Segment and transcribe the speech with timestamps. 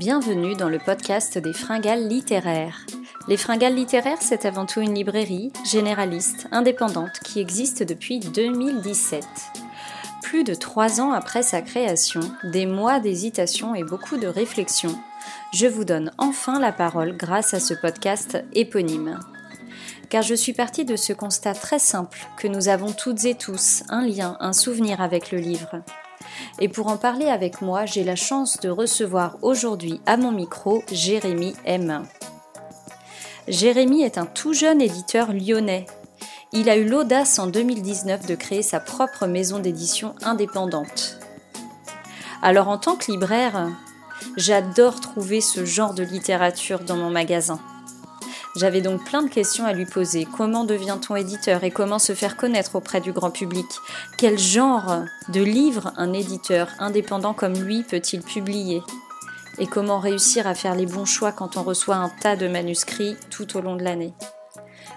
[0.00, 2.86] Bienvenue dans le podcast des Fringales littéraires.
[3.28, 9.22] Les Fringales littéraires, c'est avant tout une librairie généraliste, indépendante, qui existe depuis 2017.
[10.22, 14.98] Plus de trois ans après sa création, des mois d'hésitation et beaucoup de réflexion,
[15.52, 19.20] je vous donne enfin la parole grâce à ce podcast éponyme.
[20.08, 23.82] Car je suis partie de ce constat très simple que nous avons toutes et tous
[23.90, 25.82] un lien, un souvenir avec le livre.
[26.60, 30.82] Et pour en parler avec moi, j'ai la chance de recevoir aujourd'hui à mon micro
[30.92, 32.04] Jérémy M.
[33.48, 35.86] Jérémy est un tout jeune éditeur lyonnais.
[36.52, 41.18] Il a eu l'audace en 2019 de créer sa propre maison d'édition indépendante.
[42.42, 43.68] Alors en tant que libraire,
[44.36, 47.58] j'adore trouver ce genre de littérature dans mon magasin.
[48.56, 50.26] J'avais donc plein de questions à lui poser.
[50.36, 53.66] Comment devient-on éditeur et comment se faire connaître auprès du grand public?
[54.18, 58.82] Quel genre de livre un éditeur indépendant comme lui peut-il publier?
[59.58, 63.16] Et comment réussir à faire les bons choix quand on reçoit un tas de manuscrits
[63.30, 64.14] tout au long de l'année?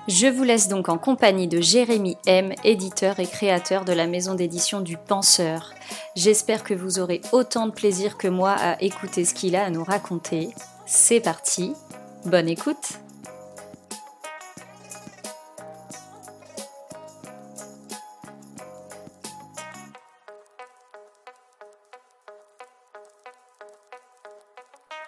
[0.07, 4.33] Je vous laisse donc en compagnie de Jérémy M, éditeur et créateur de la maison
[4.33, 5.73] d'édition du Penseur.
[6.15, 9.69] J'espère que vous aurez autant de plaisir que moi à écouter ce qu'il a à
[9.69, 10.49] nous raconter.
[10.85, 11.73] C'est parti,
[12.25, 13.02] bonne écoute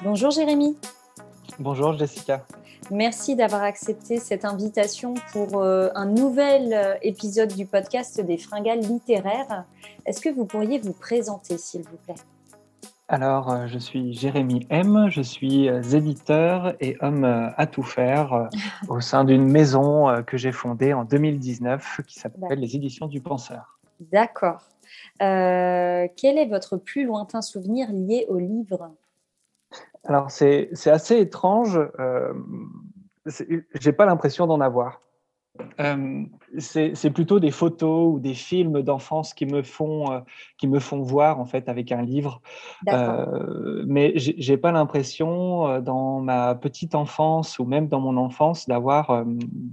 [0.03, 0.77] Bonjour Jérémy.
[1.57, 2.45] Bonjour Jessica.
[2.91, 8.81] Merci d'avoir accepté cette invitation pour euh, un nouvel euh, épisode du podcast des fringales
[8.81, 9.63] littéraires.
[10.05, 12.21] Est-ce que vous pourriez vous présenter, s'il vous plaît?
[13.07, 18.49] Alors, euh, je suis Jérémy M, je suis éditeur et homme à tout faire
[18.89, 23.79] au sein d'une maison que j'ai fondée en 2019 qui s'appelle les Éditions du Penseur.
[24.11, 24.61] D'accord.
[25.19, 28.91] quel est votre plus lointain souvenir lié au livre?
[30.05, 31.79] Alors, c'est assez étrange.
[31.99, 32.33] Euh,
[33.73, 35.01] J'ai pas l'impression d'en avoir.
[35.79, 36.23] Euh,
[36.57, 40.19] c'est plutôt des photos ou des films d'enfance qui me font euh,
[40.57, 42.41] qui me font voir en fait avec un livre.
[42.89, 48.67] Euh, mais j'ai pas l'impression euh, dans ma petite enfance ou même dans mon enfance
[48.67, 49.23] d'avoir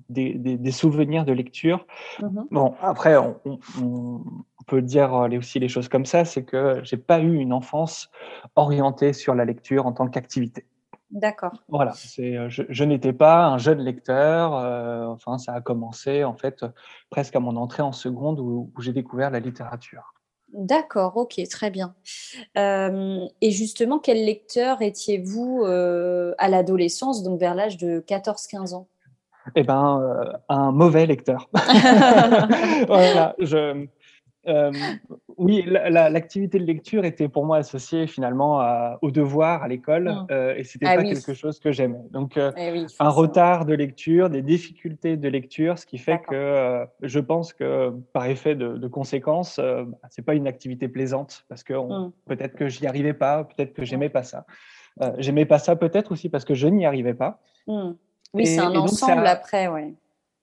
[0.09, 1.87] des, des, des, souvenirs de lecture.
[2.21, 4.25] Mmh bon après on, on, on,
[4.73, 8.11] peut dire aussi les choses comme ça, c'est que j'ai pas eu une enfance
[8.57, 10.65] orientée sur la lecture en tant qu'activité.
[11.11, 11.53] D'accord.
[11.69, 14.57] Voilà, c'est, euh, je, je n'étais pas un jeune lecteur.
[14.57, 16.65] Euh, enfin, ça a commencé en fait
[17.11, 20.15] presque à mon entrée en seconde où, où j'ai découvert la littérature.
[20.55, 21.95] D'accord, ok, très bien.
[22.57, 28.89] Euh, et justement, quel lecteur étiez-vous euh, à l'adolescence, donc vers l'âge de 14-15 ans?
[29.55, 31.51] Eh euh, un mauvais lecteur.
[32.87, 33.87] voilà, je,
[34.49, 34.73] euh,
[35.37, 40.05] oui, l'activité la, de lecture était pour moi associée finalement à, au devoir à l'école
[40.05, 40.27] mmh.
[40.33, 41.13] euh, et c'était ah, pas oui.
[41.13, 42.03] quelque chose que j'aimais.
[42.11, 46.21] Donc euh, eh oui, un retard de lecture, des difficultés de lecture, ce qui fait
[46.29, 51.45] que je pense que par effet de, de conséquence, euh, c'est pas une activité plaisante
[51.49, 52.13] parce que mmh.
[52.27, 54.45] peut-être que j'y arrivais pas, peut-être que j'aimais pas ça.
[55.19, 57.41] J'aimais pas ça peut-être aussi parce que je n'y arrivais pas.
[57.67, 57.93] Mmh.
[58.35, 59.95] Oui, c'est un ensemble après, ouais.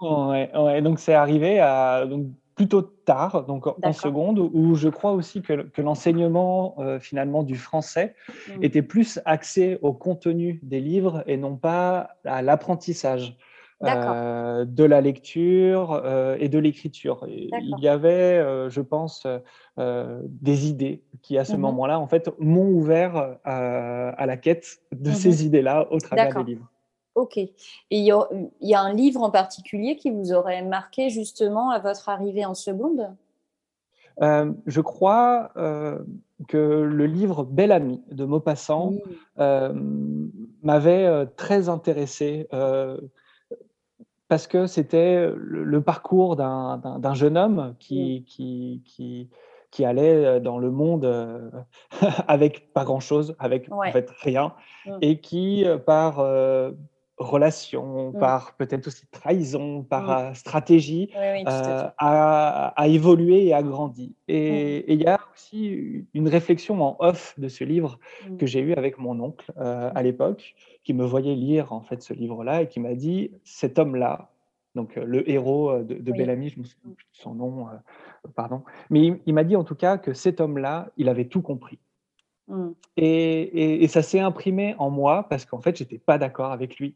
[0.02, 0.82] Ouais, ouais.
[0.82, 2.28] Donc c'est arrivé à donc
[2.60, 7.56] plutôt tard, donc en seconde, où je crois aussi que, que l'enseignement euh, finalement du
[7.56, 8.16] français
[8.50, 8.64] mmh.
[8.66, 13.38] était plus axé au contenu des livres et non pas à l'apprentissage
[13.82, 17.26] euh, de la lecture euh, et de l'écriture.
[17.30, 19.26] Il y avait, euh, je pense,
[19.78, 21.62] des idées qui à ce mmh.
[21.62, 25.14] moment-là, en fait, m'ont ouvert à la quête de mmh.
[25.14, 26.70] ces idées-là au travers des livres.
[27.20, 27.38] Ok.
[27.38, 27.52] Et
[27.92, 28.28] il y, a,
[28.62, 32.46] il y, a un livre en particulier qui vous aurait marqué justement à votre arrivée
[32.46, 33.10] en seconde?
[34.22, 36.00] Euh, Je crois euh,
[36.48, 38.94] que le livre Bel Ami de Maupassant
[39.40, 39.74] euh,
[40.64, 42.48] m'avait très intéressé
[44.28, 48.24] parce que c'était le, le, parcours d'un jeune homme qui, oui.
[48.28, 49.30] qui, qui,
[49.72, 51.52] qui allait dans le monde
[52.28, 53.90] avec pas grand chose, avec ouais.
[53.90, 54.54] en fait rien,
[54.86, 54.98] mmh.
[55.02, 56.24] et qui par
[57.20, 58.20] relation, mmh.
[58.20, 60.36] par peut-être aussi trahison, par mmh.
[60.36, 64.16] stratégie, oui, oui, euh, a, a, évolué et a grandi.
[64.30, 65.02] Et il mmh.
[65.02, 68.00] y a aussi une réflexion en off de ce livre
[68.40, 72.02] que j'ai eu avec mon oncle euh, à l'époque, qui me voyait lire en fait
[72.02, 74.30] ce livre-là et qui m'a dit cet homme-là,
[74.76, 76.18] donc euh, le héros de, de oui.
[76.18, 77.68] Bellamy, je me souviens plus de son nom,
[78.34, 81.42] pardon, mais il, il m'a dit en tout cas que cet homme-là, il avait tout
[81.42, 81.80] compris.
[82.50, 82.70] Mmh.
[82.98, 86.96] Et, ça s'est imprimé en moi parce qu'en fait, j'étais pas d'accord avec lui.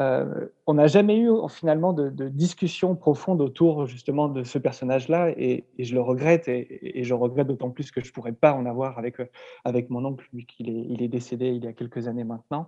[0.00, 5.64] Euh, on n'a jamais eu finalement de, discussion profonde autour justement de ce personnage-là et,
[5.78, 9.16] je le regrette et, je regrette d'autant plus que je pourrais pas en avoir avec,
[9.64, 12.66] avec mon oncle, vu qu'il est, il est décédé il y a quelques années maintenant.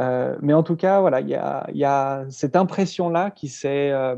[0.00, 3.90] Euh, mais en tout cas, voilà, il y a, y a, cette impression-là qui s'est
[3.90, 4.16] euh,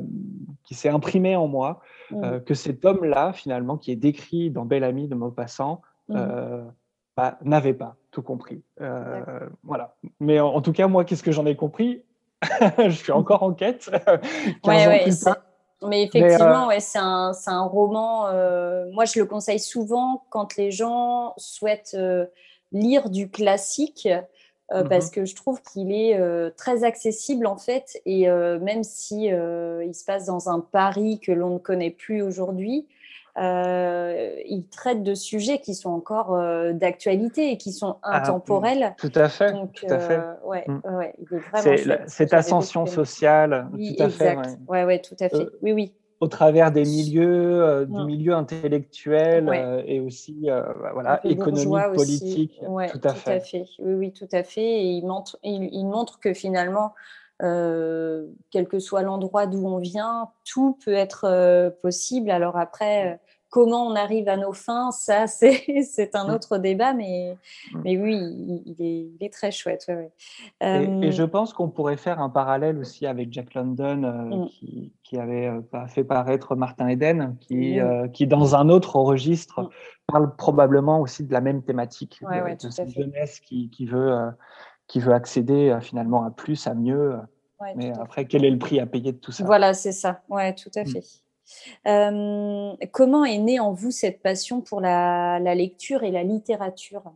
[0.64, 1.80] qui s'est imprimée en moi,
[2.10, 2.40] mmh.
[2.40, 6.16] que cet homme-là, finalement, qui est décrit dans Belle Amie de Maupassant, mmh.
[7.16, 8.62] Bah, n'avait pas tout compris.
[9.64, 9.94] voilà.
[10.20, 12.02] Mais en, tout cas, moi, qu'est-ce que j'en ai compris?
[12.78, 13.90] Je suis encore en quête.
[15.82, 18.28] mais effectivement, euh, c'est un, un, roman.
[18.28, 22.26] Euh, moi, je le conseille souvent quand les gens souhaitent euh,
[22.72, 24.08] lire du classique.
[24.74, 24.88] Mhm.
[24.88, 26.18] Parce que je trouve qu'il est
[26.56, 31.50] très accessible en fait, et même si il se passe dans un Paris que l'on
[31.50, 32.95] ne connaît plus aujourd'hui, euh,
[33.38, 38.94] il traite de sujets qui sont encore euh, d'actualité et qui sont ah, intemporels.
[38.98, 39.52] tout à fait.
[39.74, 40.20] tout à fait.
[40.44, 40.66] ouais,
[42.06, 43.68] cette ascension sociale.
[43.72, 44.46] Oui, tout à exact.
[44.46, 44.58] fait.
[44.68, 44.84] Ouais.
[44.84, 45.48] ouais, tout à fait.
[45.62, 45.92] oui, oui.
[46.20, 48.06] Au travers des milieux, euh, du mm.
[48.06, 52.58] milieu intellectuel et aussi bah, voilà, économique, politique.
[52.58, 53.66] tout, à, fait.
[53.80, 54.62] Oui, oui, tout à fait.
[54.62, 56.94] Et il montre, il montre que finalement,
[57.42, 62.30] euh, quel que soit l'endroit d'où on vient, tout peut être euh, possible.
[62.30, 63.16] Alors après, euh,
[63.50, 67.36] comment on arrive à nos fins, ça, c'est un autre débat, mais,
[67.72, 67.80] mm.
[67.84, 69.90] mais oui, il, est, très chouette.
[70.60, 74.48] Et, je pense qu'on pourrait faire un parallèle aussi avec Jack London, mm.
[75.02, 75.50] qui, avait
[75.88, 78.12] fait paraître Martin Eden, qui, mm.
[78.12, 79.70] qui dans un autre registre,
[80.06, 84.30] parle probablement aussi de la même thématique, de, cette jeunesse qui, qui veut
[84.86, 87.14] qui veut accéder euh, finalement à plus, à mieux.
[87.14, 89.44] Euh, mais après, quel est le prix à payer de tout ça?
[89.44, 90.22] Voilà, c'est ça.
[90.28, 90.86] Ouais, tout à mm.
[90.86, 91.04] fait.
[91.86, 97.12] Euh, comment est née en vous cette passion pour la, lecture et la littérature?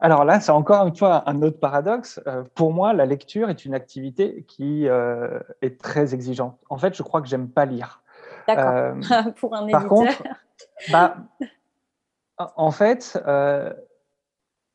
[0.00, 2.20] Alors là, c'est encore une fois un autre paradoxe.
[2.54, 6.58] pour moi, la lecture est une activité qui est très exigeante.
[6.70, 8.02] En fait, je crois que j'aime pas lire.
[8.46, 8.94] D'accord.
[9.36, 9.80] pour un éditeur.
[9.80, 10.22] Par contre,
[10.90, 11.16] bah,
[12.38, 13.18] en fait,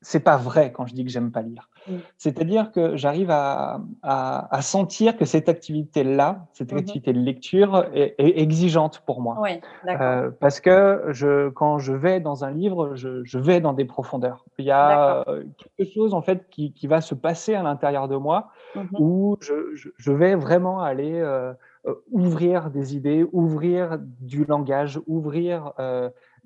[0.02, 1.70] c'est pas vrai quand je dis que j'aime pas lire.
[1.88, 1.96] Mm.
[2.18, 3.80] C'est-à-dire que j'arrive à,
[4.62, 6.78] sentir que cette activité-là, cette mm-hmm.
[6.78, 9.38] activité de lecture, est, exigeante pour moi.
[9.42, 13.86] Oui, euh, parce que je, quand je vais dans un livre, je, vais dans des
[13.86, 14.46] profondeurs.
[14.58, 15.26] Il y a
[15.78, 19.00] quelque chose en fait qui, va se passer à l'intérieur de moi mm-hmm.
[19.00, 21.54] où je, vais vraiment aller euh,
[21.86, 25.74] euh, ouvrir des idées, ouvrir du langage, ouvrir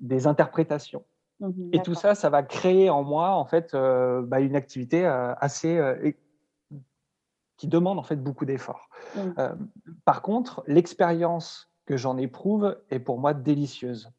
[0.00, 1.02] des interprétations.
[1.40, 5.06] Mmh et tout ça, ça va créer en moi en fait euh, bah, une activité
[5.06, 6.10] euh, assez euh,
[7.56, 8.88] qui demande en fait beaucoup d'efforts.
[9.16, 9.30] Mmh.
[10.04, 14.12] par contre, l'expérience que j'en éprouve est pour moi délicieuse.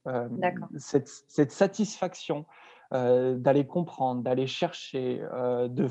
[0.77, 2.45] Cette, cette, satisfaction
[2.91, 5.21] d'aller comprendre, d'aller chercher,
[5.69, 5.87] de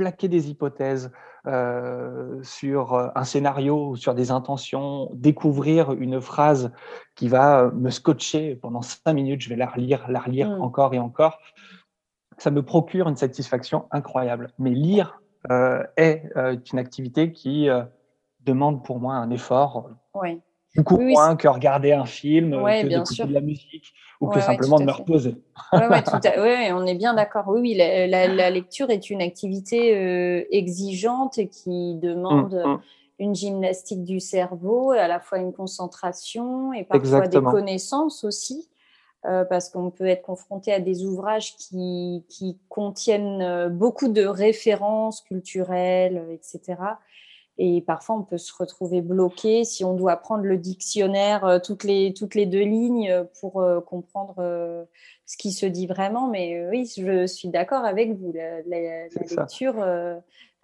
[0.00, 1.12] plaquer des hypothèses
[1.46, 6.72] euh, sur euh, un scénario ou sur des intentions, découvrir une phrase
[7.16, 10.62] qui va me scotcher pendant cinq minutes, je vais la relire, la relire mm.
[10.62, 11.38] encore et encore.
[12.38, 14.48] Ça me procure une satisfaction incroyable.
[14.58, 15.20] Mais lire
[15.50, 16.32] euh, est
[16.72, 17.68] une activité qui
[18.40, 19.90] demande pour moi un effort.
[20.14, 20.40] Oui
[20.76, 24.84] beaucoup moins que regarder un film, que d'écouter de la musique ou que simplement de
[24.84, 25.36] me reposer.
[25.72, 25.80] Oui,
[26.72, 27.44] on est bien d'accord.
[27.48, 32.80] Oui, oui la, lecture est une activité euh, exigeante et qui demande mmh, mmh.
[33.20, 38.68] une gymnastique du cerveau, à la fois une concentration et parfois des connaissances aussi.
[39.26, 44.24] Euh, parce qu'on peut être confronté à des ouvrages qui, qui contiennent euh, beaucoup de
[44.24, 46.78] références culturelles, etc.
[47.62, 51.84] Et parfois, on peut se retrouver bloqué si on doit prendre le dictionnaire euh, toutes,
[51.84, 54.36] les, toutes les deux lignes euh, pour euh, comprendre
[55.26, 56.26] ce qui se dit vraiment.
[56.26, 58.32] Mais oui, je suis d'accord avec vous.
[58.32, 59.74] La, lecture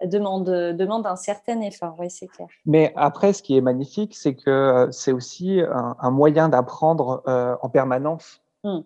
[0.03, 2.47] demande, demande un certain effort, oui, c'est clair.
[2.65, 7.21] Mais après, ce qui est magnifique, c'est que c'est aussi un, moyen d'apprendre
[7.61, 8.41] en permanence.
[8.63, 8.79] Mmh.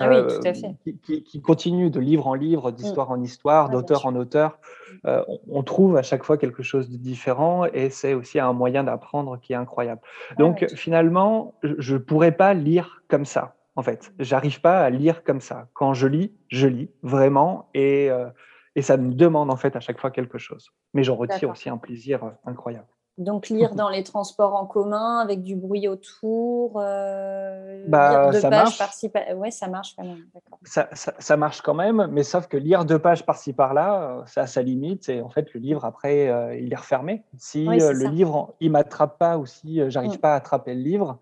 [0.00, 0.92] Ah oui, tout à euh, fait.
[1.02, 4.58] Qui, continue de livre en livre, d'histoire en histoire, d'auteur en auteur.
[5.06, 8.84] Euh, on, trouve à chaque fois quelque chose de différent et c'est aussi un moyen
[8.84, 10.00] d'apprendre qui est incroyable.
[10.38, 14.12] Donc finalement, je ne pourrais pas lire comme ça, en fait.
[14.18, 15.68] J'arrive pas à lire comme ça.
[15.74, 18.28] Quand je lis, je lis vraiment et, euh,
[18.76, 20.70] et ça me demande en fait à chaque fois quelque chose.
[20.94, 22.86] Mais j'en retire aussi un plaisir incroyable.
[23.16, 28.48] Donc lire dans les transports en commun avec du bruit autour, euh, bah, lire deux
[28.48, 30.24] pages par-ci Ouais, ça marche quand même.
[30.64, 34.46] Ça, ça, marche quand même, mais sauf que lire deux pages par-ci par-là, ça a
[34.46, 35.08] sa limite.
[35.08, 37.24] Et en fait, le livre après, euh, il est refermé.
[37.36, 40.18] Si euh, le livre il m'attrape pas ou si j'arrive mm.
[40.18, 41.18] pas à attraper le livre,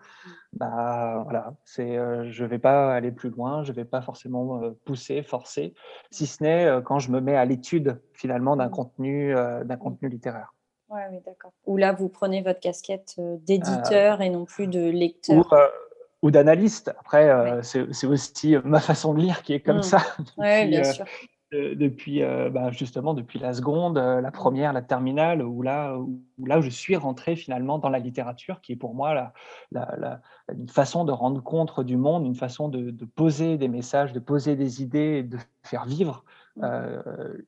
[0.54, 1.96] bah voilà, c'est
[2.30, 5.74] je vais pas aller plus loin, je vais pas forcément pousser, forcer,
[6.10, 8.70] si ce n'est quand je me mets à l'étude finalement d'un mm.
[8.70, 10.52] contenu d'un contenu littéraire.
[10.92, 11.52] Ouais, oui, d'accord.
[11.64, 15.38] Ou là, vous prenez votre casquette euh, d'éditeur et non plus de lecteur.
[15.38, 16.94] Ou, euh, d'analyste.
[17.00, 19.82] Après, euh, c'est aussi ma façon de lire qui est comme mmh.
[19.82, 20.02] ça.
[20.36, 21.06] Oui, bien sûr.
[21.50, 26.68] depuis bah, justement depuis la seconde, la première, la terminale, où là, où, là je
[26.68, 29.32] suis rentré finalement dans la littérature, qui est pour moi la,
[29.72, 30.20] la,
[30.54, 34.20] une façon de rendre compte du monde, une façon de, de, poser des messages, de
[34.20, 36.24] poser des idées, de faire vivre
[36.56, 36.66] mmh.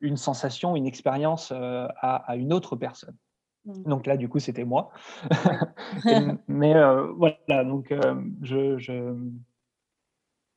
[0.01, 3.17] une sensation, une expérience à, à, une autre personne.
[3.64, 3.83] Mmh.
[3.85, 4.90] Donc là, du coup, c'était moi.
[6.49, 8.78] mais euh, voilà, donc euh, je,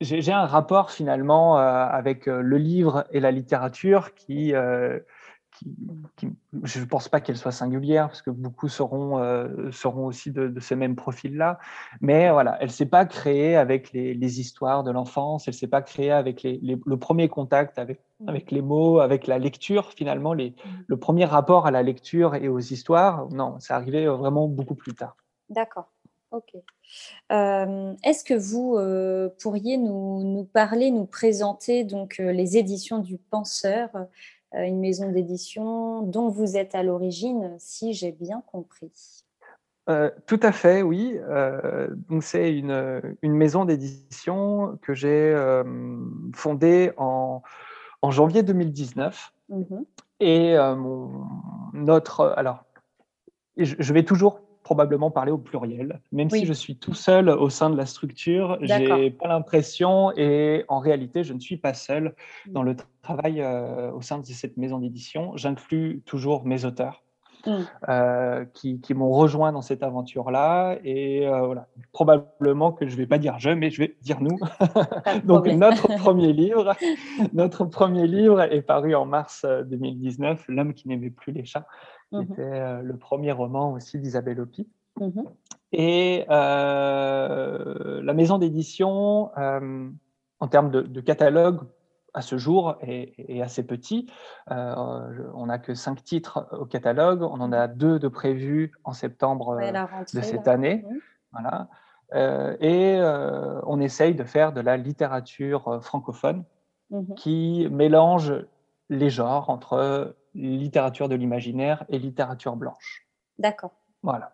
[0.02, 4.54] j'ai un rapport finalement euh, avec le livre et la littérature qui,
[6.64, 10.54] je ne pense pas qu'elle soit singulière, parce que beaucoup seront, euh, seront aussi de,
[10.60, 11.60] ce même profil-là.
[12.02, 15.68] Mais voilà, elle ne s'est pas créée avec les, histoires de l'enfance, elle ne s'est
[15.68, 18.30] pas créée avec le premier contact avec, mmh.
[18.30, 20.54] avec les mots, avec la lecture, finalement, les, mmh.
[20.88, 23.30] le premier rapport à la lecture et aux histoires.
[23.30, 25.16] Non, ça arrivait vraiment beaucoup plus tard.
[25.50, 25.90] D'accord.
[26.32, 26.56] Ok.
[27.32, 33.18] Euh, est-ce que vous euh, pourriez nous, nous, parler, nous présenter donc les éditions du
[33.18, 34.04] Penseur euh,
[34.54, 39.26] une maison d'édition dont vous êtes à l'origine, si j'ai bien compris.
[39.90, 41.18] Euh, tout à fait, oui.
[41.30, 45.36] Euh, donc c'est une, une, maison d'édition que j'ai
[46.34, 47.42] fondée en,
[48.02, 49.34] en, janvier 2019.
[49.50, 49.86] Mhm.
[50.20, 50.56] Et
[51.74, 52.66] notre, alors,
[53.58, 56.02] je vais toujours probablement parler au pluriel.
[56.12, 60.66] Même si je suis tout seul au sein de la structure, j'ai pas l'impression, et
[60.68, 62.14] en réalité, je ne suis pas seul
[62.48, 65.32] dans le travail euh, au sein de cette maison d'édition.
[65.38, 67.02] J'inclus toujours mes auteurs.
[67.46, 67.52] Mm.
[67.88, 70.78] Euh, qui, qui m'ont rejoint dans cette aventure-là.
[70.84, 74.20] Et euh, voilà, probablement que je ne vais pas dire je, mais je vais dire
[74.20, 74.38] nous.
[75.24, 76.76] Donc notre premier livre,
[77.34, 81.68] notre premier livre est paru en mars 2019, L'homme qui n'aimait plus les chats
[82.10, 84.68] qui mmh était euh, le premier roman aussi d'Isabelle Hopi.
[85.00, 85.22] Mmh
[85.74, 89.90] Et euh, la maison d'édition, euh,
[90.40, 91.62] en termes de, catalogue,
[92.14, 94.08] à ce jour est, assez petit.
[94.48, 97.22] on n'a que cinq titres au catalogue.
[97.22, 99.56] On en a deux de prévus en septembre
[100.14, 100.84] de cette année.
[100.88, 100.98] Mmh.
[101.34, 101.68] Voilà.
[102.60, 103.00] et
[103.68, 106.44] on essaye de faire de la littérature francophone
[107.18, 108.34] qui mélange
[108.90, 113.08] les genres entre littérature de l'imaginaire et littérature blanche.
[113.38, 113.74] D'accord.
[114.04, 114.34] Voilà.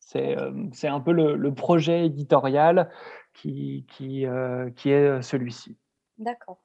[0.00, 2.90] C'est euh, un peu le, projet éditorial
[3.32, 5.76] qui, qui, euh, qui est celui-ci.
[6.18, 6.58] D'accord.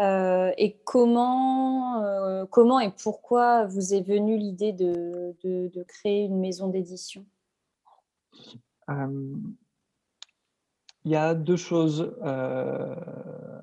[0.00, 6.40] Euh, et comment, comment et pourquoi vous est venue l'idée de, de, de, créer une
[6.40, 7.24] maison d'édition?
[8.88, 9.54] Il
[11.04, 12.12] y a deux choses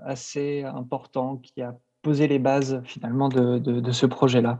[0.05, 4.57] assez importantes qui a poser les bases finalement de, de, ce projet-là.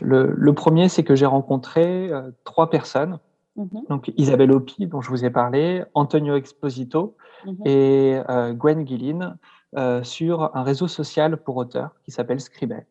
[0.00, 3.18] Le, le, premier, c'est que j'ai rencontré euh, trois personnes.
[3.56, 3.88] Mm-hmm.
[3.88, 7.68] Donc Isabelle Hopi, dont je vous ai parlé, Antonio Exposito mm-hmm.
[7.68, 9.36] et euh, Gwen Guilin
[9.76, 12.86] euh, sur un réseau social pour auteurs qui s'appelle Scribet.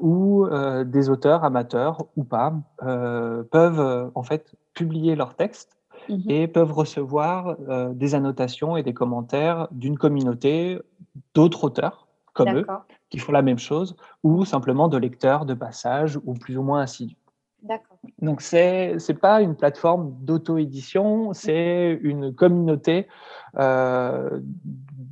[0.00, 0.46] où
[0.84, 2.52] des auteurs amateurs ou pas
[3.50, 5.78] peuvent en fait publier leurs textes
[6.08, 6.30] mm-hmm.
[6.30, 7.56] et peuvent recevoir
[7.94, 10.78] des annotations et des commentaires d'une communauté
[11.34, 12.07] d'autres auteurs
[12.38, 12.66] comme eux,
[13.10, 16.80] qui font la même chose, ou simplement de lecteurs de passage ou plus ou moins
[16.80, 17.16] assidus.
[18.20, 23.08] Donc, ce n'est pas une plateforme d'auto-édition, c'est une communauté
[23.58, 24.40] euh,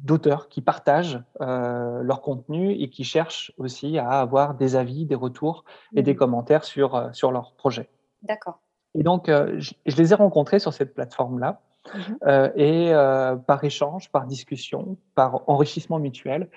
[0.04, 5.16] d'auteurs qui partagent euh, leur contenu et qui cherchent aussi à avoir des avis, des
[5.16, 5.64] retours
[5.94, 6.18] et des mmh.
[6.18, 7.88] commentaires sur, euh, sur leur projet.
[8.22, 8.60] D'accord.
[8.94, 11.60] Et donc, je, je, les ai rencontrés sur cette plateforme-là.
[11.94, 12.18] Mhm.
[12.26, 16.48] Euh, et euh, par échange, par discussion, par enrichissement mutuel,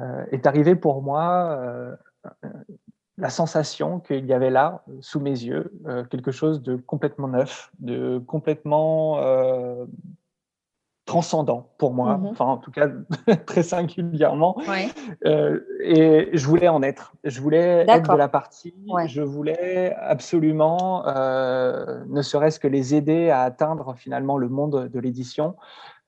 [0.00, 1.58] euh, est arrivé pour moi
[3.18, 5.72] la sensation qu'il y avait là, sous mes yeux,
[6.10, 9.18] quelque chose de complètement neuf, de complètement
[11.12, 12.28] transcendant pour moi, mhm.
[12.28, 12.88] enfin en tout cas
[13.46, 14.56] très singulièrement.
[15.26, 17.12] Euh, et je voulais en être.
[17.22, 18.74] Je voulais être de la partie.
[19.08, 25.00] Je voulais absolument, euh, ne serait-ce que les aider à atteindre finalement le monde de
[25.00, 25.54] l'édition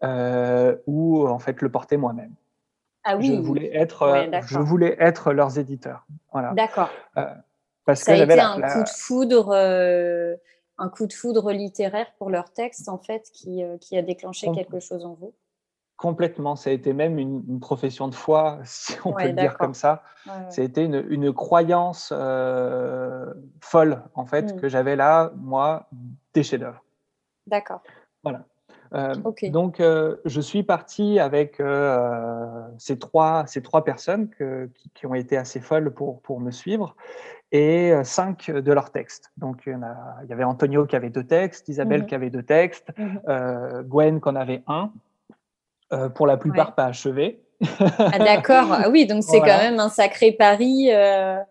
[0.03, 2.33] euh, ou en fait le porter moi-même.
[3.05, 3.27] Ah oui.
[3.27, 6.07] Je voulais être, je voulais être leurs éditeurs.
[6.33, 6.55] Voilà.
[6.55, 6.89] D'accord.
[7.85, 9.55] Parce ça que a été un coup de foudre,
[10.79, 14.81] un coup de foudre littéraire pour leur texte en fait, qui, qui a déclenché quelque
[14.81, 15.35] chose en vous?
[15.97, 19.75] Complètement, ça a été même une, profession de foi, si on peut le dire comme
[19.75, 20.03] ça.
[20.25, 22.13] Ça a été une, une croyance
[23.61, 24.61] folle, en fait, mmh.
[24.61, 25.89] que j'avais là, moi,
[26.35, 26.83] des chefs-d'œuvre.
[27.47, 27.83] D'accord.
[28.23, 28.45] Voilà.
[28.95, 29.15] Euh,
[29.51, 34.31] donc, euh, je suis parti avec euh, ces, trois, ces trois personnes
[34.95, 36.95] qui, ont été assez folles pour, pour me suivre
[37.55, 39.31] et cinq de leurs textes.
[39.37, 39.79] Donc, il
[40.29, 42.07] y, avait Antonio qui avait deux textes, Isabelle mhm.
[42.07, 43.83] qui avait deux textes, mhm.
[43.85, 44.91] Gwen qui en avait un,
[46.15, 47.41] pour la plupart pas achevé.
[47.79, 51.45] ah, D'accord, ah oui, donc c'est quand même un sacré pari à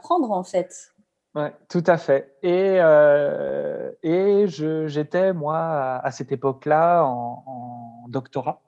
[0.00, 0.94] prendre en fait.
[1.34, 2.36] Oui, tout à fait.
[2.42, 5.58] Et, euh, et j'étais, moi,
[6.02, 8.60] à, cette époque-là, en, doctorat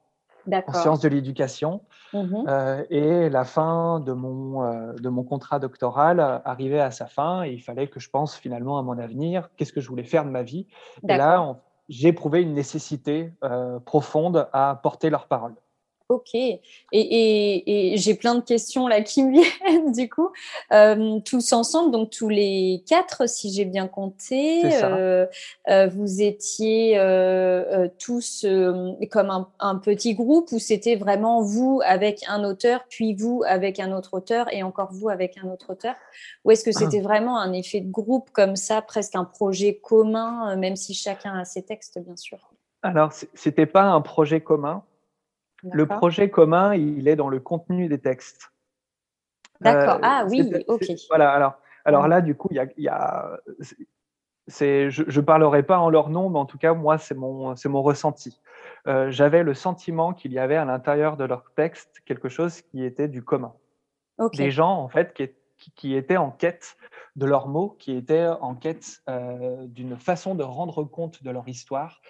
[0.67, 1.83] en sciences de l'éducation.
[2.13, 7.07] Mmh euh, et la fin de mon, euh, de mon contrat doctoral arrivait à sa
[7.07, 10.05] fin et il fallait que je pense finalement à mon avenir, qu'est-ce que je voulais
[10.05, 10.67] faire de ma vie?
[11.09, 11.57] Et là,
[11.89, 13.33] j'ai éprouvé une nécessité
[13.85, 15.55] profonde à porter leurs paroles.
[16.09, 16.35] Ok.
[16.35, 19.33] Et, j'ai plein de questions là qui me
[19.65, 20.31] viennent du coup.
[20.73, 25.27] Euh, tous ensemble, donc tous les quatre, si j'ai bien compté, euh,
[25.69, 26.97] euh, vous étiez
[27.99, 28.47] tous
[29.11, 33.93] comme un, petit groupe ou c'était vraiment vous avec un auteur, puis vous avec un
[33.93, 35.95] autre auteur et encore vous avec un autre auteur?
[36.45, 36.79] Ou est-ce que ah.
[36.79, 41.37] c'était vraiment un effet de groupe comme ça, presque un projet commun, même si chacun
[41.37, 42.39] a ses textes, bien sûr?
[42.83, 44.85] Alors, c'était pas un projet commun
[45.73, 48.53] le projet commun, il est dans le contenu des textes.
[49.61, 49.97] D'accord.
[49.97, 50.85] Euh, ah oui, ok.
[51.09, 51.31] Voilà.
[51.31, 51.55] Alors,
[51.85, 53.41] alors là, du coup, il y a,
[54.49, 57.83] je ne parlerai pas en leur nom, mais en tout cas, moi, c'est mon, mon
[57.83, 58.41] ressenti.
[58.87, 62.85] Euh, j'avais le sentiment qu'il y avait à l'intérieur de leur texte quelque chose qui
[62.85, 63.55] était du commun.
[64.35, 66.77] Des gens, en fait, qui, qui, étaient en quête
[67.17, 71.49] de leurs mots, qui étaient en quête euh, d'une façon de rendre compte de leur
[71.49, 72.01] histoire.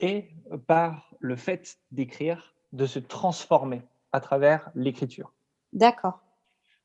[0.00, 0.30] Et
[0.66, 5.32] par le fait d'écrire, de se transformer à travers l'écriture.
[5.72, 6.20] D'accord.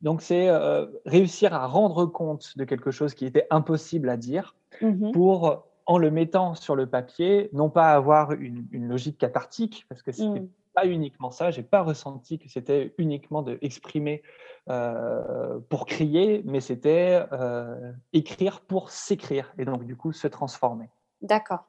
[0.01, 4.55] Donc c'est euh, réussir à rendre compte de quelque chose qui était impossible à dire
[4.81, 5.11] mhm.
[5.11, 10.11] pour, en le mettant sur le papier, non pas avoir une, logique cathartique, parce que
[10.11, 10.49] ce n'est mhm.
[10.73, 14.23] pas uniquement ça, j'ai pas ressenti que c'était uniquement de exprimer
[14.69, 20.89] euh, pour crier, mais c'était euh, écrire pour s'écrire et donc du coup se transformer.
[21.21, 21.65] D'accord.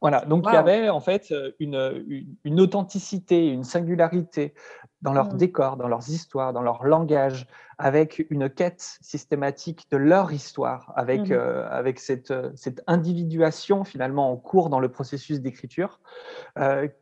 [0.00, 4.54] Voilà, donc il y avait en fait euh, une, une, authenticité, une singularité
[5.02, 5.36] dans leur mmh.
[5.36, 11.30] décor, dans leurs histoires, dans leur langage, avec une quête systématique de leur histoire, avec,
[11.30, 16.00] mmh euh, avec cette, euh, cette, individuation finalement en cours dans le processus d'écriture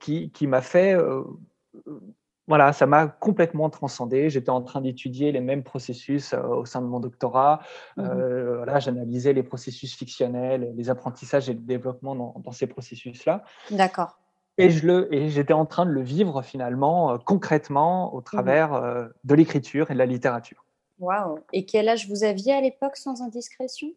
[0.00, 0.96] qui, qui m'a fait
[2.48, 4.30] voilà, ça m'a complètement transcendé.
[4.30, 7.60] J'étais en train d'étudier les mêmes processus euh, au sein de mon doctorat.
[7.96, 13.44] Mmh euh, voilà, j'analysais les processus fictionnels, les apprentissages et le développement dans, ces processus-là.
[13.70, 14.18] D'accord.
[14.58, 18.24] Et je le, et j'étais en train de le vivre finalement euh, concrètement au mmh
[18.24, 20.64] travers de l'écriture et de la littérature.
[20.98, 23.88] Waouh Et quel âge vous aviez à l'époque, sans indiscrétion?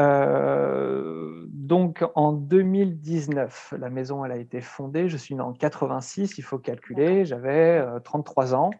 [0.00, 5.08] Euh, donc en 2019, la maison elle a été fondée.
[5.08, 7.24] Je suis né en 86, il faut calculer.
[7.24, 8.70] J'avais 33 euh, ans.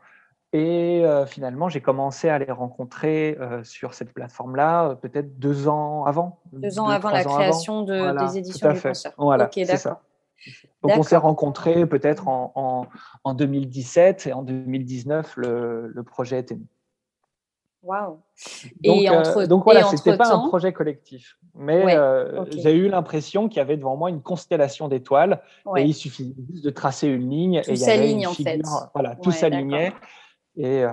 [0.53, 6.41] Et euh, finalement, j'ai commencé à les rencontrer sur cette plateforme-là peut-être deux ans avant.
[6.53, 9.13] Deux ans avant la création De, des éditions du Penseur.
[9.19, 10.03] Voilà, c'est ça.
[10.83, 12.87] Donc on s'est rencontrés peut-être en,
[13.25, 16.67] en, 2017 et en 2019, le, le projet était né.
[17.85, 18.19] Waouh.
[18.83, 23.47] Et donc, euh, donc voilà, c'était pas un projet collectif, mais euh, j'ai eu l'impression
[23.49, 25.43] qu'il y avait devant moi une constellation d'étoiles
[25.77, 28.63] et il suffisait juste de tracer une ligne tout figure, en fait.
[28.95, 29.93] voilà, tout s'alignait
[30.57, 30.93] et, euh,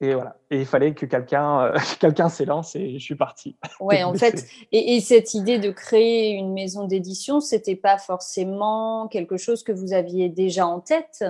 [0.00, 3.56] et voilà, et il fallait que quelqu'un quelqu'un s'élance et je suis parti.
[3.80, 9.06] Ouais, en fait, et, et, cette idée de créer une maison d'édition, c'était pas forcément
[9.06, 11.24] quelque chose que vous aviez déjà en tête?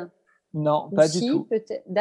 [0.54, 1.46] Non, pas du tout.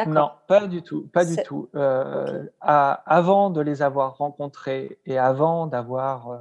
[0.06, 1.68] Non, pas du tout, pas du tout.
[1.74, 6.38] Euh, avant de les avoir rencontrés et avant d'avoir euh,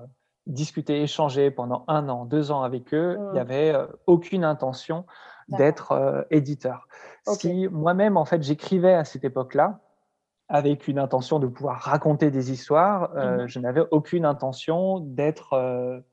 [0.47, 3.41] discuté, échangé pendant un an, deux ans avec eux, il n'y mmh.
[3.41, 5.05] avait euh, aucune intention
[5.49, 6.87] d'être éditeur.
[7.27, 9.79] Si moi-même, en fait, j'écrivais à cette époque-là,
[10.47, 13.47] avec une intention de pouvoir raconter des histoires, mmh.
[13.47, 16.03] je n'avais aucune intention d'être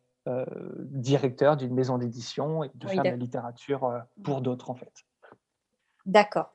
[0.80, 4.92] directeur d'une maison d'édition et de faire de la littérature pour d'autres, en fait.
[6.06, 6.50] D'accord.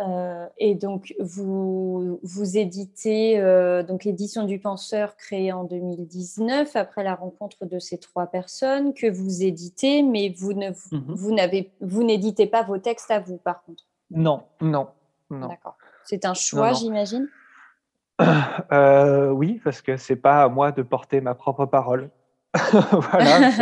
[0.00, 7.04] Euh, et donc, vous, vous éditez euh, donc l'édition du penseur créée en 2019 après
[7.04, 11.70] la rencontre de ces trois personnes que vous éditez, mais vous ne mmh vous n'avez
[11.80, 13.84] vous n'éditez pas vos textes à vous par contre.
[14.10, 14.88] Non, non,
[15.30, 15.46] non.
[15.46, 15.76] D'accord.
[16.04, 17.28] C'est un choix, j'imagine?
[18.20, 22.10] Oui, parce que c'est pas à moi de porter ma propre parole.
[22.72, 23.52] voilà,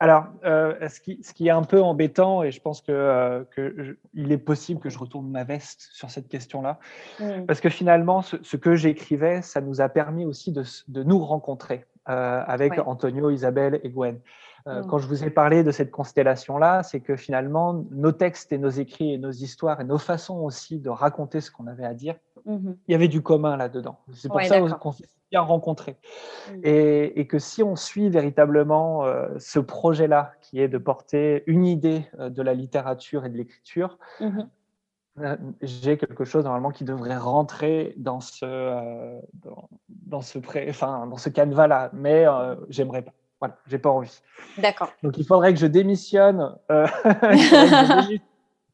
[0.00, 3.94] alors, euh, ce, qui, ce, qui, est un peu embêtant, et je pense que, euh,
[4.16, 6.80] est possible que je retourne ma veste sur cette question-là,
[7.20, 7.46] mm.
[7.46, 11.86] parce que finalement, ce, que j'écrivais, ça nous a permis aussi de, de nous rencontrer
[12.08, 14.18] euh, avec Antonio, Isabelle et Gwen.
[14.66, 14.86] Mm.
[14.88, 18.70] Quand je vous ai parlé de cette constellation-là, c'est que finalement, nos textes et nos
[18.70, 22.14] écrits et nos histoires et nos façons aussi de raconter ce qu'on avait à dire,
[22.46, 22.76] mm-hmm.
[22.88, 23.98] il y avait du commun là-dedans.
[24.12, 25.96] C'est pour ça qu'on s'est bien rencontrés.
[26.50, 26.60] Mm.
[26.64, 32.06] Et, que si on suit véritablement euh, ce projet-là, qui est de porter une idée
[32.18, 34.46] euh, de la littérature et de l'écriture, mm-hmm.
[35.20, 39.20] euh, j'ai quelque chose normalement qui devrait rentrer dans ce,
[39.88, 42.26] dans, ce, pré, enfin, dans ce canevas-là, mais
[42.68, 43.12] j'aimerais pas.
[43.42, 44.22] Voilà, j'ai pas envie.
[44.56, 44.92] D'accord.
[45.02, 46.56] Donc il faudrait que je démissionne.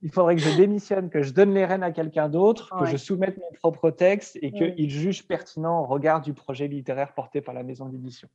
[0.03, 2.99] il faudrait que je démissionne, que je donne les rênes à quelqu'un d'autre, que je
[2.99, 4.91] soumette mon propre texte et qu'il mm.
[4.91, 8.29] juge pertinent au regard du projet littéraire porté par la maison d'édition.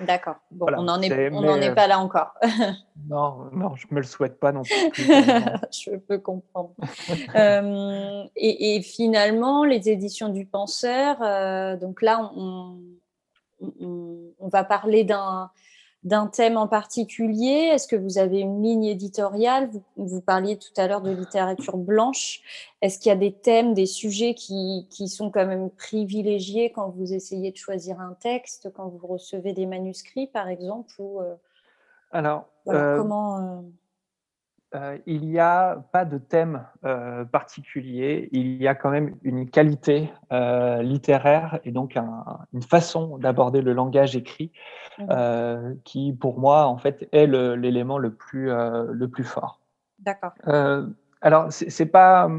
[0.00, 0.36] D'accord.
[0.50, 2.34] Bon, on n'en est, est, pas là encore.
[3.08, 5.04] non, non, je me le souhaite pas non plus.
[5.04, 6.70] je peux comprendre.
[7.34, 12.78] Euh, et, finalement, les éditions du penseur, euh, donc là, on,
[13.60, 15.50] on va parler d'un
[16.02, 17.70] d'un thème en particulier?
[17.72, 19.70] Est-ce que vous avez une ligne éditoriale?
[19.96, 22.40] Vous, parliez tout à l'heure de littérature blanche.
[22.80, 27.12] Est-ce qu'il y a des thèmes, des sujets qui, sont quand même privilégiés quand vous
[27.12, 31.34] essayez de choisir un texte, quand vous recevez des manuscrits, par exemple ou, euh,
[32.12, 33.64] Alors, euh, comment
[34.76, 39.50] euh, il n'y a pas de thème euh, particulier, il y a quand même une
[39.50, 41.96] qualité euh, littéraire et donc
[42.52, 44.52] une façon d'aborder le langage écrit
[44.98, 45.74] mmh.
[45.82, 49.60] qui, pour moi, en fait, est l'élément le, plus, le plus fort.
[49.98, 50.32] D'accord.
[51.20, 52.30] alors, c'est pas.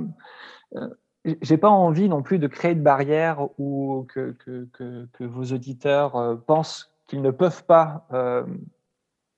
[1.41, 5.44] j'ai pas envie non plus de créer de barrières ou que, que, que, que vos
[5.54, 8.08] auditeurs pensent qu'ils ne peuvent pas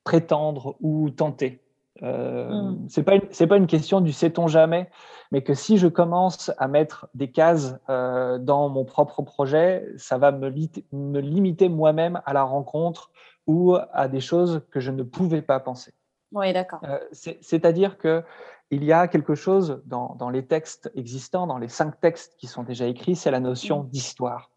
[0.04, 1.63] prétendre ou tenter.
[2.02, 2.86] Euh, mm.
[2.88, 4.90] C'est pas c'est pas une question du sait-on jamais,
[5.30, 10.18] mais que si je commence à mettre des cases euh, dans mon propre projet, ça
[10.18, 10.52] va me,
[10.92, 13.10] me limiter moi-même à la rencontre
[13.46, 15.92] ou à des choses que je ne pouvais pas penser.
[16.32, 16.80] Oui, d'accord.
[16.84, 18.22] Euh, c'est-à-dire que
[18.70, 22.46] il y a quelque chose dans, dans, les textes existants, dans les cinq textes qui
[22.46, 23.88] sont déjà écrits, c'est la notion mm.
[23.90, 24.50] d'histoire.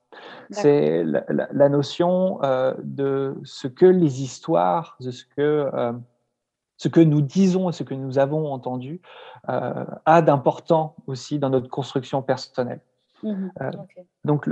[0.49, 5.69] C'est la, la, notion euh, de ce que les histoires, de ce que
[6.77, 9.01] ce que nous disons et ce que nous avons entendu
[9.49, 12.81] euh, a d'important aussi dans notre construction personnelle.
[13.23, 13.71] Mmh euh,
[14.25, 14.49] donc,